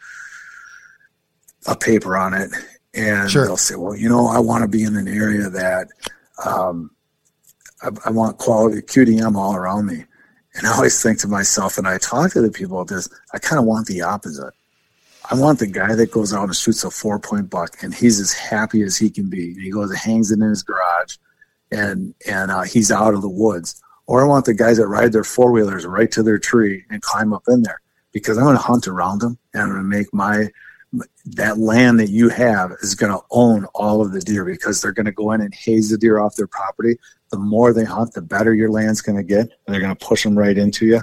a 1.65 1.75
paper 1.75 2.17
on 2.17 2.33
it, 2.33 2.51
and 2.93 3.29
sure. 3.29 3.45
they'll 3.45 3.57
say, 3.57 3.75
"Well, 3.75 3.95
you 3.95 4.09
know, 4.09 4.27
I 4.27 4.39
want 4.39 4.63
to 4.63 4.67
be 4.67 4.83
in 4.83 4.95
an 4.95 5.07
area 5.07 5.49
that 5.49 5.87
um, 6.43 6.91
I, 7.81 7.89
I, 8.05 8.09
want 8.09 8.37
quality 8.37 8.81
QDM 8.81 9.35
all 9.35 9.55
around 9.55 9.85
me." 9.85 10.05
And 10.55 10.67
I 10.67 10.75
always 10.75 11.01
think 11.01 11.19
to 11.19 11.27
myself, 11.27 11.77
and 11.77 11.87
I 11.87 11.97
talk 11.97 12.31
to 12.33 12.41
the 12.41 12.51
people 12.51 12.79
about 12.79 12.93
this, 12.93 13.09
I 13.33 13.39
kind 13.39 13.59
of 13.59 13.65
want 13.65 13.87
the 13.87 14.01
opposite. 14.01 14.53
I 15.31 15.35
want 15.35 15.59
the 15.59 15.67
guy 15.67 15.95
that 15.95 16.11
goes 16.11 16.33
out 16.33 16.43
and 16.43 16.55
shoots 16.55 16.83
a 16.83 16.91
four 16.91 17.19
point 17.19 17.49
buck, 17.49 17.81
and 17.81 17.93
he's 17.93 18.19
as 18.19 18.33
happy 18.33 18.81
as 18.81 18.97
he 18.97 19.09
can 19.09 19.29
be. 19.29 19.51
And 19.51 19.61
He 19.61 19.71
goes 19.71 19.89
and 19.89 19.99
hangs 19.99 20.31
it 20.31 20.39
in 20.39 20.49
his 20.49 20.63
garage, 20.63 21.17
and 21.71 22.13
and 22.27 22.51
uh, 22.51 22.63
he's 22.63 22.91
out 22.91 23.13
of 23.13 23.21
the 23.21 23.29
woods. 23.29 23.81
Or 24.05 24.21
I 24.21 24.27
want 24.27 24.45
the 24.45 24.53
guys 24.53 24.77
that 24.77 24.87
ride 24.87 25.13
their 25.13 25.23
four 25.23 25.51
wheelers 25.51 25.85
right 25.85 26.11
to 26.11 26.23
their 26.23 26.37
tree 26.37 26.83
and 26.89 27.01
climb 27.01 27.33
up 27.33 27.43
in 27.47 27.63
there 27.63 27.81
because 28.11 28.37
I'm 28.37 28.43
going 28.43 28.57
to 28.57 28.61
hunt 28.61 28.87
around 28.87 29.21
them 29.21 29.37
and 29.53 29.63
I'm 29.63 29.69
going 29.69 29.81
to 29.81 29.87
make 29.87 30.13
my 30.13 30.49
that 31.25 31.57
land 31.57 31.99
that 31.99 32.09
you 32.09 32.29
have 32.29 32.71
is 32.81 32.95
going 32.95 33.11
to 33.11 33.23
own 33.31 33.65
all 33.73 34.01
of 34.01 34.11
the 34.11 34.19
deer 34.19 34.45
because 34.45 34.81
they're 34.81 34.91
going 34.91 35.05
to 35.05 35.11
go 35.11 35.31
in 35.31 35.41
and 35.41 35.53
haze 35.53 35.89
the 35.89 35.97
deer 35.97 36.19
off 36.19 36.35
their 36.35 36.47
property. 36.47 36.97
The 37.31 37.37
more 37.37 37.73
they 37.73 37.85
hunt, 37.85 38.13
the 38.13 38.21
better 38.21 38.53
your 38.53 38.69
land's 38.69 39.01
going 39.01 39.17
to 39.17 39.23
get. 39.23 39.41
And 39.65 39.73
they're 39.73 39.81
going 39.81 39.95
to 39.95 40.05
push 40.05 40.23
them 40.23 40.37
right 40.37 40.57
into 40.57 40.85
you. 40.85 41.01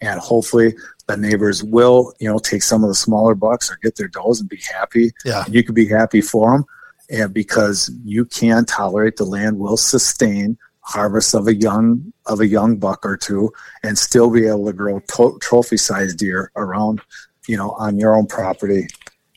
And 0.00 0.20
hopefully 0.20 0.74
the 1.06 1.16
neighbors 1.16 1.64
will, 1.64 2.12
you 2.20 2.28
know, 2.28 2.38
take 2.38 2.62
some 2.62 2.84
of 2.84 2.88
the 2.88 2.94
smaller 2.94 3.34
bucks 3.34 3.70
or 3.70 3.78
get 3.82 3.96
their 3.96 4.08
does 4.08 4.40
and 4.40 4.48
be 4.48 4.60
happy. 4.72 5.10
Yeah. 5.24 5.44
And 5.44 5.54
you 5.54 5.64
could 5.64 5.74
be 5.74 5.88
happy 5.88 6.20
for 6.20 6.52
them. 6.52 6.64
And 7.10 7.32
because 7.32 7.90
you 8.04 8.24
can 8.24 8.64
tolerate 8.64 9.16
the 9.16 9.24
land 9.24 9.58
will 9.58 9.76
sustain 9.76 10.56
harvest 10.82 11.34
of 11.34 11.46
a 11.46 11.54
young 11.54 12.12
of 12.26 12.40
a 12.40 12.46
young 12.46 12.76
buck 12.76 13.06
or 13.06 13.16
two 13.16 13.52
and 13.82 13.96
still 13.96 14.30
be 14.30 14.46
able 14.46 14.66
to 14.66 14.72
grow 14.72 15.00
to- 15.00 15.38
trophy 15.40 15.76
sized 15.76 16.18
deer 16.18 16.50
around 16.56 17.00
you 17.46 17.56
know 17.56 17.70
on 17.72 17.98
your 17.98 18.14
own 18.16 18.26
property 18.26 18.86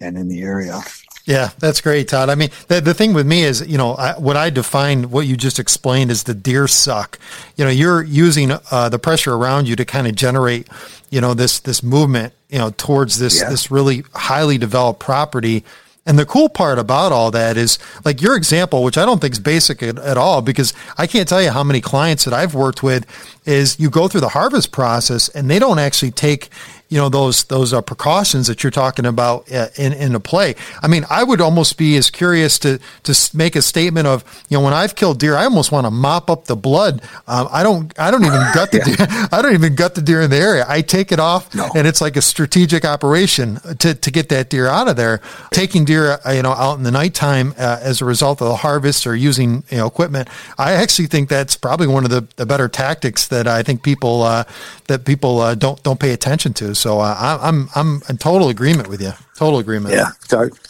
and 0.01 0.17
in 0.17 0.27
the 0.27 0.41
area. 0.41 0.81
Yeah, 1.25 1.49
that's 1.57 1.81
great, 1.81 2.07
Todd. 2.07 2.29
I 2.29 2.35
mean, 2.35 2.49
the, 2.67 2.81
the 2.81 2.93
thing 2.93 3.15
with 3.15 3.25
me 3.25 3.41
is, 3.41 3.67
you 3.67 3.79
know, 3.79 3.95
I, 3.95 4.13
what 4.19 4.37
I 4.37 4.51
define 4.51 5.09
what 5.09 5.25
you 5.25 5.35
just 5.35 5.57
explained 5.57 6.11
is 6.11 6.21
the 6.23 6.35
deer 6.35 6.67
suck. 6.67 7.17
You 7.55 7.65
know, 7.65 7.71
you're 7.71 8.03
using 8.03 8.51
uh, 8.51 8.89
the 8.89 8.99
pressure 8.99 9.33
around 9.33 9.67
you 9.67 9.75
to 9.75 9.85
kind 9.85 10.05
of 10.05 10.13
generate, 10.13 10.67
you 11.09 11.21
know, 11.21 11.33
this 11.33 11.59
this 11.59 11.81
movement, 11.81 12.33
you 12.49 12.59
know, 12.59 12.69
towards 12.77 13.17
this 13.17 13.41
Yeah. 13.41 13.49
this 13.49 13.71
really 13.71 14.03
highly 14.13 14.59
developed 14.59 14.99
property. 14.99 15.63
And 16.07 16.19
the 16.19 16.25
cool 16.25 16.49
part 16.49 16.77
about 16.77 17.11
all 17.11 17.31
that 17.31 17.57
is 17.57 17.79
like 18.03 18.21
your 18.21 18.35
example, 18.35 18.83
which 18.83 18.97
I 18.97 19.05
don't 19.05 19.19
think 19.19 19.33
is 19.33 19.39
basic 19.39 19.81
at, 19.81 19.97
at 19.97 20.17
all, 20.17 20.41
because 20.41 20.71
I 20.97 21.07
can't 21.07 21.27
tell 21.27 21.41
you 21.41 21.49
how 21.49 21.63
many 21.63 21.81
clients 21.81 22.25
that 22.25 22.33
I've 22.33 22.53
worked 22.53 22.83
with 22.83 23.05
is 23.45 23.79
you 23.79 23.89
go 23.89 24.07
through 24.07 24.21
the 24.21 24.29
harvest 24.29 24.71
process 24.71 25.29
and 25.29 25.49
they 25.49 25.57
don't 25.57 25.79
actually 25.79 26.11
take, 26.11 26.49
you 26.89 26.97
know, 26.99 27.09
those, 27.09 27.45
those 27.45 27.73
uh, 27.73 27.81
precautions 27.81 28.47
that 28.47 28.63
you're 28.63 28.71
talking 28.71 29.05
about 29.05 29.51
uh, 29.51 29.67
in, 29.75 29.91
into 29.93 30.19
play. 30.19 30.55
I 30.83 30.87
mean, 30.87 31.03
I 31.09 31.23
would 31.23 31.41
almost 31.41 31.77
be 31.77 31.97
as 31.97 32.11
curious 32.11 32.59
to, 32.59 32.79
to 33.03 33.29
make 33.35 33.55
a 33.55 33.61
statement 33.61 34.05
of, 34.07 34.23
you 34.49 34.57
know, 34.57 34.63
when 34.63 34.73
I've 34.73 34.95
killed 34.95 35.19
deer, 35.19 35.35
I 35.35 35.45
almost 35.45 35.71
want 35.71 35.85
to 35.87 35.91
mop 35.91 36.29
up 36.29 36.45
the 36.45 36.55
blood. 36.55 37.01
Um, 37.27 37.47
I 37.51 37.63
don't, 37.63 37.97
I 37.99 38.11
don't 38.11 38.23
even 38.23 38.39
gut 38.53 38.71
the 38.71 38.79
deer. 38.85 38.95
I 39.31 39.41
don't 39.41 39.53
even 39.55 39.73
gut 39.73 39.95
the 39.95 40.01
deer 40.01 40.21
in 40.21 40.29
the 40.29 40.37
area. 40.37 40.63
I 40.67 40.81
take 40.81 41.11
it 41.11 41.19
off 41.19 41.53
No. 41.55 41.69
and 41.75 41.87
it's 41.87 42.01
like 42.01 42.15
a 42.17 42.21
strategic 42.21 42.85
operation 42.85 43.55
to, 43.79 43.95
to 43.95 44.11
get 44.11 44.29
that 44.29 44.49
deer 44.51 44.67
out 44.67 44.87
of 44.87 44.95
there. 44.95 45.21
Taking 45.51 45.85
deer, 45.85 46.19
uh, 46.23 46.31
you 46.31 46.43
know, 46.43 46.51
out 46.51 46.77
in 46.77 46.83
the 46.83 46.91
nighttime 46.91 47.55
uh, 47.57 47.79
as 47.81 48.01
a 48.01 48.05
result 48.05 48.41
of 48.43 48.47
the 48.47 48.57
harvest 48.57 49.07
or 49.07 49.15
using, 49.15 49.63
you 49.71 49.77
know, 49.77 49.87
equipment. 49.87 50.29
I 50.59 50.73
actually 50.73 51.07
think 51.07 51.29
that's 51.29 51.55
probably 51.55 51.87
one 51.87 52.03
of 52.03 52.11
the, 52.11 52.27
the 52.35 52.45
better 52.45 52.67
tactics 52.67 53.27
that 53.29 53.47
I 53.47 53.63
think 53.63 53.81
people, 53.81 54.21
uh, 54.21 54.43
that 54.87 55.03
people 55.03 55.39
uh, 55.39 55.55
don't, 55.55 55.81
don't 55.81 55.99
pay 55.99 56.11
attention 56.11 56.53
to. 56.53 56.74
So 56.75 56.99
uh, 56.99 57.15
I- 57.17 57.47
I'm, 57.47 57.69
I'm 57.75 58.01
in 58.09 58.17
total 58.17 58.49
agreement 58.49 58.87
with 58.89 59.01
you. 59.01 59.11
Total 59.37 59.59
agreement. 59.59 59.93
Yeah, 59.95 60.09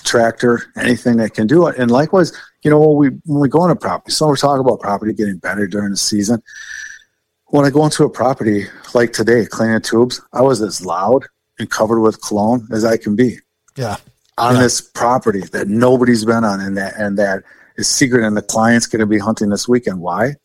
tractor, 0.03 0.61
anything 0.77 1.17
that 1.17 1.33
can 1.33 1.47
do 1.47 1.67
it. 1.67 1.77
And 1.77 1.91
likewise, 1.91 2.31
you 2.63 2.71
know, 2.71 2.79
when 2.79 2.97
we 2.97 3.17
when 3.25 3.41
we 3.41 3.49
go 3.49 3.61
on 3.61 3.69
a 3.71 3.75
property, 3.75 4.11
so 4.11 4.27
we're 4.27 4.35
talking 4.37 4.61
about 4.61 4.79
property 4.79 5.13
getting 5.13 5.37
better 5.37 5.67
during 5.67 5.91
the 5.91 5.97
season. 5.97 6.41
When 7.47 7.65
I 7.65 7.69
go 7.69 7.85
into 7.85 8.03
a 8.03 8.09
property 8.09 8.65
like 8.93 9.13
today, 9.13 9.45
cleaning 9.45 9.81
tubes, 9.81 10.19
I 10.33 10.41
was 10.41 10.61
as 10.61 10.83
loud 10.85 11.25
and 11.59 11.69
covered 11.69 12.01
with 12.01 12.21
cologne 12.21 12.67
as 12.71 12.83
I 12.83 12.97
can 12.97 13.15
be 13.15 13.37
Yeah. 13.77 13.97
on 14.37 14.55
Yeah. 14.55 14.61
this 14.63 14.81
property 14.81 15.41
that 15.51 15.67
nobody's 15.67 16.25
been 16.25 16.43
on, 16.43 16.59
and 16.59 16.75
that 16.77 16.95
and 16.97 17.17
that 17.19 17.43
is 17.77 17.87
secret. 17.87 18.25
And 18.25 18.35
the 18.35 18.41
client's 18.41 18.87
going 18.87 18.99
to 19.01 19.05
be 19.05 19.19
hunting 19.19 19.49
this 19.49 19.67
weekend. 19.67 19.99
Why? 19.99 20.35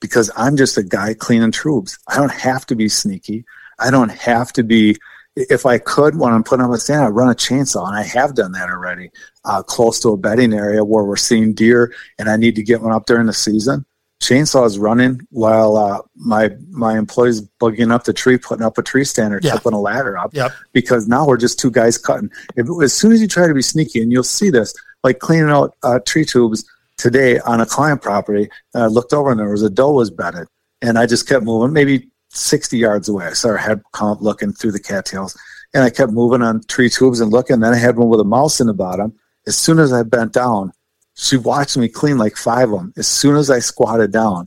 Because 0.00 0.30
I'm 0.36 0.56
just 0.56 0.78
a 0.78 0.82
guy 0.84 1.12
cleaning 1.14 1.50
tubes. 1.50 1.98
I 2.06 2.14
don't 2.16 2.30
have 2.32 2.64
to 2.66 2.76
be 2.76 2.88
sneaky. 2.88 3.44
I 3.78 3.90
don't 3.90 4.10
have 4.10 4.52
to 4.54 4.62
be. 4.62 4.96
If 5.36 5.66
I 5.66 5.78
could, 5.78 6.18
when 6.18 6.32
I'm 6.32 6.42
putting 6.42 6.64
up 6.64 6.72
a 6.72 6.78
stand, 6.78 7.02
I'd 7.04 7.08
run 7.10 7.30
a 7.30 7.34
chainsaw, 7.34 7.86
and 7.86 7.94
I 7.96 8.02
have 8.02 8.34
done 8.34 8.50
that 8.52 8.70
already, 8.70 9.10
uh, 9.44 9.62
close 9.62 10.00
to 10.00 10.08
a 10.08 10.16
bedding 10.16 10.52
area 10.52 10.84
where 10.84 11.04
we're 11.04 11.14
seeing 11.14 11.54
deer, 11.54 11.94
and 12.18 12.28
I 12.28 12.36
need 12.36 12.56
to 12.56 12.62
get 12.64 12.82
one 12.82 12.90
up 12.92 13.06
during 13.06 13.26
the 13.26 13.32
season. 13.32 13.84
Chainsaw 14.20 14.66
is 14.66 14.80
running 14.80 15.20
while 15.30 15.76
uh, 15.76 16.00
my 16.16 16.50
my 16.70 16.98
employees 16.98 17.40
bugging 17.60 17.92
up 17.92 18.02
the 18.02 18.12
tree, 18.12 18.36
putting 18.36 18.66
up 18.66 18.76
a 18.78 18.82
tree 18.82 19.04
stand 19.04 19.32
or 19.32 19.38
Yeah. 19.40 19.52
tipping 19.52 19.74
a 19.74 19.80
ladder 19.80 20.18
up 20.18 20.34
Yep. 20.34 20.50
because 20.72 21.06
now 21.06 21.24
we're 21.24 21.36
just 21.36 21.60
two 21.60 21.70
guys 21.70 21.96
cutting. 21.98 22.30
If, 22.56 22.66
as 22.82 22.92
soon 22.92 23.12
as 23.12 23.20
you 23.20 23.28
try 23.28 23.46
to 23.46 23.54
be 23.54 23.62
sneaky, 23.62 24.02
and 24.02 24.10
you'll 24.10 24.24
see 24.24 24.50
this, 24.50 24.74
like 25.04 25.20
cleaning 25.20 25.50
out 25.50 25.76
uh, 25.84 26.00
tree 26.04 26.24
tubes 26.24 26.64
today 26.96 27.38
on 27.40 27.60
a 27.60 27.66
client 27.66 28.02
property, 28.02 28.50
I 28.74 28.86
looked 28.86 29.12
over 29.12 29.30
and 29.30 29.38
there 29.38 29.50
was 29.50 29.62
a 29.62 29.70
doe 29.70 29.92
was 29.92 30.10
bedded, 30.10 30.48
and 30.82 30.98
I 30.98 31.06
just 31.06 31.28
kept 31.28 31.44
moving, 31.44 31.72
maybe 31.72 32.08
60 32.30 32.76
yards 32.76 33.08
away. 33.08 33.26
I 33.26 33.32
saw 33.32 33.48
her 33.48 33.56
head 33.56 33.82
come 33.92 34.08
up 34.08 34.20
looking 34.20 34.52
through 34.52 34.72
the 34.72 34.80
cattails, 34.80 35.36
and 35.74 35.82
I 35.84 35.90
kept 35.90 36.12
moving 36.12 36.42
on 36.42 36.62
tree 36.64 36.88
tubes 36.90 37.20
and 37.20 37.32
looking. 37.32 37.60
Then 37.60 37.72
I 37.74 37.78
had 37.78 37.96
one 37.96 38.08
with 38.08 38.20
a 38.20 38.24
mouse 38.24 38.60
in 38.60 38.66
the 38.66 38.74
bottom. 38.74 39.12
As 39.46 39.56
soon 39.56 39.78
as 39.78 39.92
I 39.92 40.02
bent 40.02 40.32
down, 40.32 40.72
she 41.14 41.36
watched 41.36 41.76
me 41.76 41.88
clean 41.88 42.18
like 42.18 42.36
five 42.36 42.70
of 42.70 42.78
them. 42.78 42.92
As 42.96 43.08
soon 43.08 43.36
as 43.36 43.50
I 43.50 43.58
squatted 43.58 44.12
down 44.12 44.46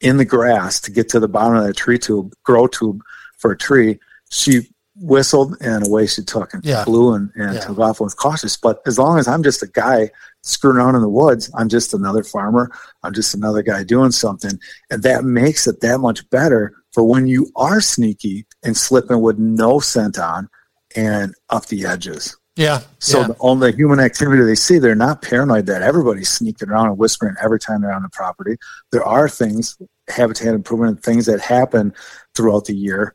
in 0.00 0.16
the 0.16 0.24
grass 0.24 0.80
to 0.80 0.90
get 0.90 1.08
to 1.10 1.20
the 1.20 1.28
bottom 1.28 1.56
of 1.56 1.64
that 1.64 1.76
tree 1.76 1.98
tube, 1.98 2.32
grow 2.42 2.66
tube 2.66 3.02
for 3.38 3.52
a 3.52 3.56
tree, 3.56 3.98
she 4.30 4.62
whistled 4.96 5.56
and 5.60 5.86
away 5.86 6.06
she 6.06 6.22
took 6.22 6.52
and 6.52 6.64
Yeah. 6.64 6.84
flew 6.84 7.14
and, 7.14 7.30
and 7.34 7.54
Yeah. 7.54 7.60
took 7.60 7.78
off 7.78 8.00
and 8.00 8.06
was 8.06 8.14
cautious. 8.14 8.56
But 8.56 8.80
as 8.86 8.98
long 8.98 9.18
as 9.18 9.28
I'm 9.28 9.42
just 9.42 9.62
a 9.62 9.66
guy 9.66 10.10
screwing 10.42 10.76
around 10.78 10.94
in 10.96 11.00
the 11.02 11.08
woods, 11.08 11.50
I'm 11.54 11.68
just 11.68 11.94
another 11.94 12.22
farmer. 12.22 12.70
I'm 13.02 13.14
just 13.14 13.34
another 13.34 13.62
guy 13.62 13.82
doing 13.82 14.10
something. 14.10 14.58
And 14.90 15.02
that 15.04 15.24
makes 15.24 15.66
it 15.66 15.80
that 15.80 16.00
much 16.00 16.28
better 16.30 16.74
for 16.92 17.04
when 17.04 17.26
you 17.26 17.50
are 17.56 17.80
sneaky 17.80 18.46
and 18.62 18.76
slipping 18.76 19.20
with 19.20 19.38
no 19.38 19.80
scent 19.80 20.18
on 20.18 20.48
and 20.96 21.34
up 21.48 21.66
the 21.66 21.86
edges. 21.86 22.36
Yeah. 22.56 22.80
So 22.98 23.20
yeah. 23.20 23.26
the 23.28 23.36
only 23.40 23.72
human 23.72 24.00
activity 24.00 24.42
they 24.42 24.54
see, 24.54 24.78
they're 24.78 24.94
not 24.94 25.22
paranoid 25.22 25.66
that 25.66 25.82
everybody's 25.82 26.28
sneaking 26.28 26.68
around 26.68 26.88
and 26.88 26.98
whispering 26.98 27.36
every 27.40 27.60
time 27.60 27.80
they're 27.80 27.92
on 27.92 28.02
the 28.02 28.08
property. 28.10 28.56
There 28.92 29.04
are 29.04 29.28
things, 29.28 29.78
habitat 30.08 30.54
improvement 30.54 31.02
things 31.02 31.26
that 31.26 31.40
happen 31.40 31.94
throughout 32.36 32.66
the 32.66 32.74
year. 32.74 33.14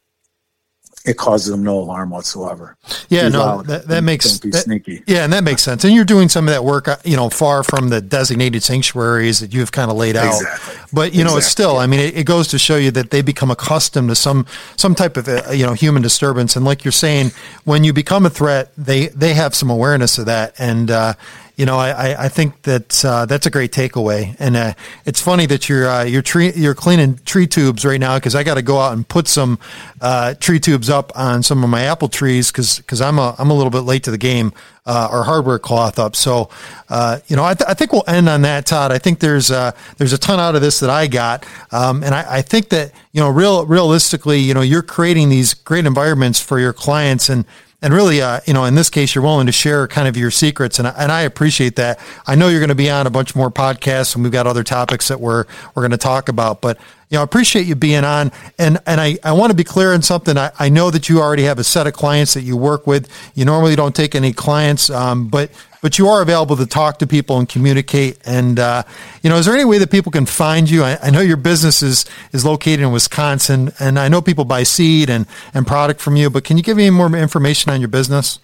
It 1.06 1.18
causes 1.18 1.52
them 1.52 1.64
no 1.64 1.78
alarm 1.78 2.10
whatsoever. 2.10 2.76
Yeah, 3.10 3.28
Be 3.28 3.34
no, 3.34 3.62
that, 3.64 3.88
that 3.88 4.04
makes 4.04 4.26
don't 4.30 4.42
be 4.42 4.50
that- 4.52 4.64
sneaky. 4.64 5.04
Yeah, 5.06 5.24
and 5.24 5.32
that 5.34 5.44
makes 5.44 5.62
sense. 5.62 5.84
And 5.84 5.94
you're 5.94 6.04
doing 6.06 6.30
some 6.30 6.48
of 6.48 6.54
that 6.54 6.64
work, 6.64 6.88
uh, 6.88 6.98
you 7.04 7.16
know, 7.16 7.30
far 7.30 7.64
from 7.64 7.90
the 7.90 8.02
designated 8.02 8.64
sanctuaries 8.64 9.40
that 9.40 9.54
you've 9.54 9.72
kind 9.72 9.92
of 9.92 9.98
laid 9.98 10.16
out. 10.16 10.34
Exactly. 10.42 10.76
But 10.92 11.14
you 11.14 11.24
know, 11.24 11.38
it's 11.38 11.48
still. 11.48 11.78
I 11.78 11.88
mean, 11.88 12.00
it, 12.00 12.18
it 12.18 12.24
goes 12.26 12.48
to 12.50 12.58
show 12.60 12.78
you 12.78 12.92
that 12.92 13.12
they 13.12 13.22
become 13.22 13.52
accustomed 13.52 14.10
to 14.10 14.16
some 14.16 14.46
some 14.78 14.96
type 14.96 15.16
of 15.18 15.28
uh, 15.28 15.52
you 15.52 15.66
know 15.66 15.74
human 15.74 16.02
disturbance. 16.02 16.56
And 16.56 16.66
like 16.66 16.84
you're 16.84 16.92
saying, 16.92 17.32
when 17.66 17.84
you 17.84 17.94
become 17.94 18.26
a 18.26 18.30
threat, 18.30 18.72
they 18.78 19.08
they 19.08 19.34
have 19.36 19.54
some 19.54 19.70
awareness 19.70 20.18
of 20.18 20.26
that. 20.26 20.56
And 20.58 20.90
uh, 20.90 21.14
you 21.56 21.66
know, 21.66 21.78
I, 21.78 22.26
I- 22.26 22.30
think 22.30 22.64
that 22.64 23.06
uh, 23.06 23.26
that's 23.26 23.46
a 23.46 23.50
great 23.50 23.72
takeaway. 23.72 24.36
And 24.40 24.56
uh, 24.58 24.74
it's 25.06 25.22
funny 25.22 25.46
that 25.46 25.70
you're 25.70 25.88
uh, 25.88 26.04
you're 26.04 26.22
tree, 26.22 26.52
you're 26.54 26.76
cleaning 26.76 27.18
tree 27.26 27.48
tubes 27.48 27.86
right 27.86 28.00
now 28.00 28.18
because 28.18 28.36
I 28.36 28.44
got 28.44 28.56
to 28.56 28.62
go 28.62 28.78
out 28.80 28.92
and 28.94 29.08
put 29.08 29.28
some 29.28 29.58
uh, 30.02 30.34
tree 30.36 30.60
tubes 30.60 30.90
up 30.90 31.12
on 31.16 31.44
some 31.44 31.64
of 31.64 31.70
my 31.70 31.84
apple 31.84 32.10
trees 32.10 32.52
because 32.52 32.78
because 32.80 33.00
I'm 33.00 33.18
a 33.20 33.36
I'm 33.40 33.50
a 33.52 33.54
little 33.54 33.70
bit 33.72 33.82
late 33.82 34.04
to 34.04 34.12
the 34.12 34.18
game. 34.18 34.52
Uh, 34.88 35.08
our 35.12 35.24
hardware 35.24 35.58
cloth 35.58 35.98
up. 35.98 36.16
So, 36.16 36.48
uh, 36.90 37.18
you 37.28 37.36
know, 37.36 37.44
I, 37.44 37.56
th- 37.56 37.68
I 37.68 37.74
think 37.74 37.92
we'll 37.92 38.04
end 38.08 38.30
on 38.30 38.44
that, 38.44 38.68
Todd. 38.68 38.92
I 38.92 39.00
think 39.00 39.20
there's 39.20 39.48
there's 39.48 40.14
a 40.14 40.18
ton 40.20 40.40
out 40.40 40.54
of 40.54 40.62
this 40.62 40.80
that 40.82 40.92
I 40.92 41.08
got, 41.08 41.44
um, 41.72 42.04
and 42.04 42.14
I, 42.14 42.38
I 42.38 42.42
think 42.44 42.70
that 42.70 42.92
you 43.12 43.20
know, 43.20 43.30
real 43.30 43.66
realistically, 43.66 44.38
you 44.40 44.54
know, 44.54 44.62
you're 44.62 44.84
creating 44.84 45.30
these 45.30 45.56
great 45.56 45.88
environments 45.88 46.40
for 46.40 46.60
your 46.60 46.72
clients, 46.72 47.30
and 47.30 47.46
and 47.86 47.94
really, 47.94 48.20
uh, 48.20 48.40
you 48.48 48.54
know, 48.54 48.66
in 48.66 48.74
this 48.74 48.90
case, 48.90 49.14
you're 49.14 49.24
willing 49.24 49.46
to 49.46 49.52
share 49.52 49.88
kind 49.88 50.08
of 50.08 50.18
your 50.18 50.32
secrets, 50.32 50.80
and 50.80 50.88
I, 50.88 50.96
and 50.98 51.12
I 51.12 51.22
appreciate 51.22 51.76
that. 51.76 52.00
I 52.26 52.34
know 52.34 52.48
you're 52.48 52.60
going 52.60 52.70
to 52.70 52.74
be 52.74 52.90
on 52.90 53.06
a 53.06 53.12
bunch 53.12 53.36
more 53.36 53.52
podcasts, 53.52 54.16
and 54.16 54.24
we've 54.24 54.34
got 54.34 54.48
other 54.48 54.64
topics 54.64 55.08
that 55.10 55.20
we're 55.20 55.46
we're 55.76 55.84
going 55.84 55.92
to 55.92 55.98
talk 55.98 56.28
about, 56.28 56.62
but 56.62 56.80
know, 57.16 57.22
I 57.22 57.24
appreciate 57.24 57.66
you 57.66 57.76
being 57.76 58.04
on, 58.04 58.32
and 58.58 58.80
and 58.86 59.02
I, 59.02 59.18
I 59.24 59.34
want 59.34 59.52
to 59.52 59.56
be 59.56 59.64
clear 59.64 59.94
on 59.94 60.02
something. 60.02 60.38
I, 60.38 60.52
I 60.60 60.70
know 60.70 60.90
that 60.92 61.10
you 61.10 61.20
already 61.20 61.44
have 61.44 61.60
a 61.60 61.64
set 61.64 61.88
of 61.88 61.94
clients 61.94 62.34
that 62.36 62.42
you 62.42 62.56
work 62.58 62.88
with. 62.88 63.10
You 63.34 63.46
normally 63.46 63.76
don't 63.76 63.96
take 63.96 64.16
any 64.16 64.34
clients, 64.34 64.90
um, 64.90 65.28
but 65.28 65.52
but 65.82 66.00
you 66.00 66.08
are 66.08 66.22
available 66.22 66.56
to 66.58 66.66
talk 66.66 67.00
to 67.00 67.08
people 67.08 67.38
and 67.38 67.48
communicate. 67.48 68.20
And 68.26 68.60
uh, 68.60 68.84
you 69.22 69.30
know, 69.30 69.38
is 69.38 69.46
there 69.46 69.56
any 69.56 69.66
way 69.66 69.78
that 69.78 69.92
people 69.92 70.12
can 70.12 70.26
find 70.26 70.70
you? 70.70 70.84
I, 70.84 70.98
I 71.02 71.10
know 71.10 71.22
your 71.22 71.38
business 71.38 71.82
is 71.84 72.06
is 72.32 72.46
located 72.46 72.82
in 72.82 72.92
Wisconsin, 72.92 73.72
and 73.80 74.00
I 74.00 74.08
know 74.08 74.22
people 74.22 74.46
buy 74.46 74.64
seed 74.64 75.10
and 75.10 75.26
and 75.54 75.68
product 75.68 76.02
from 76.02 76.16
you. 76.16 76.30
But 76.30 76.44
can 76.44 76.58
you 76.58 76.64
give 76.64 76.78
me 76.78 76.90
more 76.90 77.16
information 77.16 77.72
on 77.72 77.82
your 77.82 77.90
business? 77.90 78.40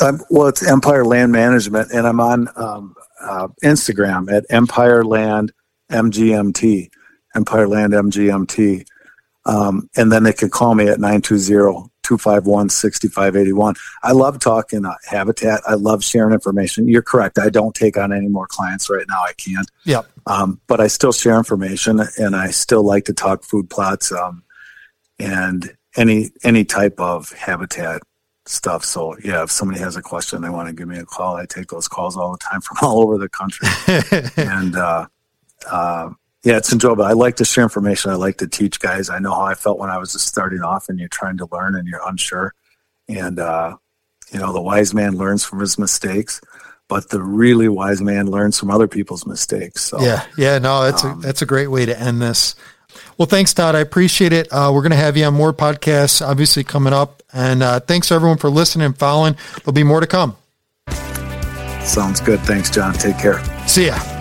Um, 0.00 0.20
well, 0.30 0.46
it's 0.46 0.66
Empire 0.66 1.04
Land 1.04 1.32
Management, 1.32 1.90
and 1.92 2.06
I'm 2.06 2.20
on 2.20 2.48
um, 2.56 2.94
uh, 3.20 3.48
Instagram 3.64 4.30
at 4.32 4.44
Empire 4.48 5.04
Land 5.04 5.52
MGMT, 5.90 6.90
Empire 7.34 7.68
Land 7.68 7.92
MGMT. 7.92 8.86
Um, 9.46 9.88
and 9.96 10.12
then 10.12 10.24
they 10.24 10.34
could 10.34 10.50
call 10.50 10.74
me 10.74 10.88
at 10.88 10.98
920-251-6581. 10.98 13.78
I 14.02 14.12
love 14.12 14.38
talking 14.38 14.84
uh, 14.84 14.92
habitat. 15.06 15.62
I 15.66 15.72
love 15.74 16.04
sharing 16.04 16.34
information. 16.34 16.86
You're 16.86 17.00
correct. 17.02 17.38
I 17.38 17.48
don't 17.48 17.74
take 17.74 17.96
on 17.96 18.12
any 18.12 18.28
more 18.28 18.46
clients 18.46 18.90
right 18.90 19.06
now. 19.08 19.22
I 19.26 19.32
can't. 19.32 19.70
Yep. 19.84 20.06
Um, 20.26 20.60
but 20.66 20.80
I 20.80 20.88
still 20.88 21.12
share 21.12 21.38
information 21.38 22.00
and 22.18 22.36
I 22.36 22.50
still 22.50 22.82
like 22.82 23.06
to 23.06 23.14
talk 23.14 23.42
food 23.42 23.70
plots 23.70 24.12
um, 24.12 24.42
and 25.18 25.74
any 25.96 26.30
any 26.44 26.64
type 26.64 27.00
of 27.00 27.32
habitat 27.32 28.02
stuff. 28.44 28.84
So 28.84 29.16
yeah, 29.24 29.42
if 29.42 29.50
somebody 29.50 29.80
has 29.80 29.96
a 29.96 30.02
question, 30.02 30.42
they 30.42 30.50
want 30.50 30.68
to 30.68 30.74
give 30.74 30.88
me 30.88 30.98
a 30.98 31.04
call. 31.04 31.36
I 31.36 31.46
take 31.46 31.68
those 31.68 31.88
calls 31.88 32.16
all 32.16 32.32
the 32.32 32.38
time 32.38 32.60
from 32.60 32.76
all 32.82 33.00
over 33.00 33.18
the 33.18 33.28
country. 33.28 33.68
and 34.36 34.76
uh, 34.76 35.06
uh, 35.70 36.10
yeah, 36.44 36.56
it's 36.56 36.72
enjoyable. 36.72 37.04
I 37.04 37.12
like 37.12 37.36
to 37.36 37.44
share 37.44 37.64
information. 37.64 38.10
I 38.10 38.14
like 38.14 38.38
to 38.38 38.46
teach 38.46 38.78
guys. 38.80 39.10
I 39.10 39.18
know 39.18 39.34
how 39.34 39.42
I 39.42 39.54
felt 39.54 39.78
when 39.78 39.90
I 39.90 39.98
was 39.98 40.12
just 40.12 40.28
starting 40.28 40.62
off, 40.62 40.88
and 40.88 40.98
you're 40.98 41.08
trying 41.08 41.38
to 41.38 41.48
learn 41.50 41.74
and 41.74 41.88
you're 41.88 42.06
unsure. 42.06 42.54
And 43.08 43.38
uh, 43.38 43.76
you 44.32 44.38
know, 44.38 44.52
the 44.52 44.60
wise 44.60 44.94
man 44.94 45.16
learns 45.16 45.44
from 45.44 45.60
his 45.60 45.78
mistakes, 45.78 46.40
but 46.88 47.10
the 47.10 47.22
really 47.22 47.68
wise 47.68 48.00
man 48.00 48.26
learns 48.26 48.58
from 48.58 48.70
other 48.70 48.86
people's 48.86 49.26
mistakes. 49.26 49.82
So 49.82 50.00
Yeah, 50.00 50.24
yeah, 50.36 50.58
no, 50.58 50.84
that's 50.84 51.04
a 51.04 51.16
that's 51.20 51.42
a 51.42 51.46
great 51.46 51.68
way 51.68 51.86
to 51.86 51.98
end 51.98 52.22
this. 52.22 52.54
Well, 53.16 53.26
thanks, 53.26 53.52
Todd. 53.52 53.74
I 53.74 53.80
appreciate 53.80 54.32
it. 54.32 54.48
Uh, 54.50 54.70
we're 54.72 54.82
going 54.82 54.90
to 54.90 54.96
have 54.96 55.16
you 55.16 55.24
on 55.24 55.34
more 55.34 55.52
podcasts, 55.52 56.26
obviously 56.26 56.64
coming 56.64 56.92
up, 56.92 57.22
and 57.32 57.62
uh, 57.62 57.80
thanks 57.80 58.10
everyone 58.12 58.38
for 58.38 58.48
listening 58.48 58.86
and 58.86 58.96
following. 58.98 59.36
There'll 59.56 59.72
be 59.72 59.82
more 59.82 60.00
to 60.00 60.06
come. 60.06 60.36
Sounds 61.82 62.20
good. 62.20 62.40
Thanks, 62.40 62.70
John. 62.70 62.94
Take 62.94 63.18
care. 63.18 63.42
See 63.66 63.86
ya. 63.86 64.17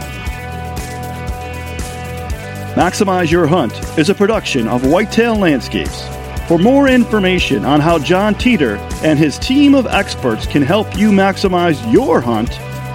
Maximize 2.78 3.32
Your 3.32 3.48
Hunt 3.48 3.74
is 3.98 4.12
a 4.12 4.13
production 4.13 4.68
of 4.68 4.86
Whitetail 4.86 5.36
Landscapes. 5.36 6.08
For 6.48 6.60
more 6.60 6.88
information 6.88 7.66
on 7.66 7.80
how 7.80 7.98
John 7.98 8.36
Teeter 8.36 8.76
and 9.04 9.18
his 9.18 9.40
team 9.40 9.74
of 9.74 9.88
experts 9.88 10.46
can 10.46 10.62
help 10.62 10.96
you 10.96 11.10
maximize 11.10 11.92
your 11.92 12.22
hunt, 12.22 12.52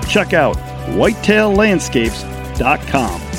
check 0.08 0.34
out 0.34 0.56
whitetaillandscapes.com. 0.94 3.31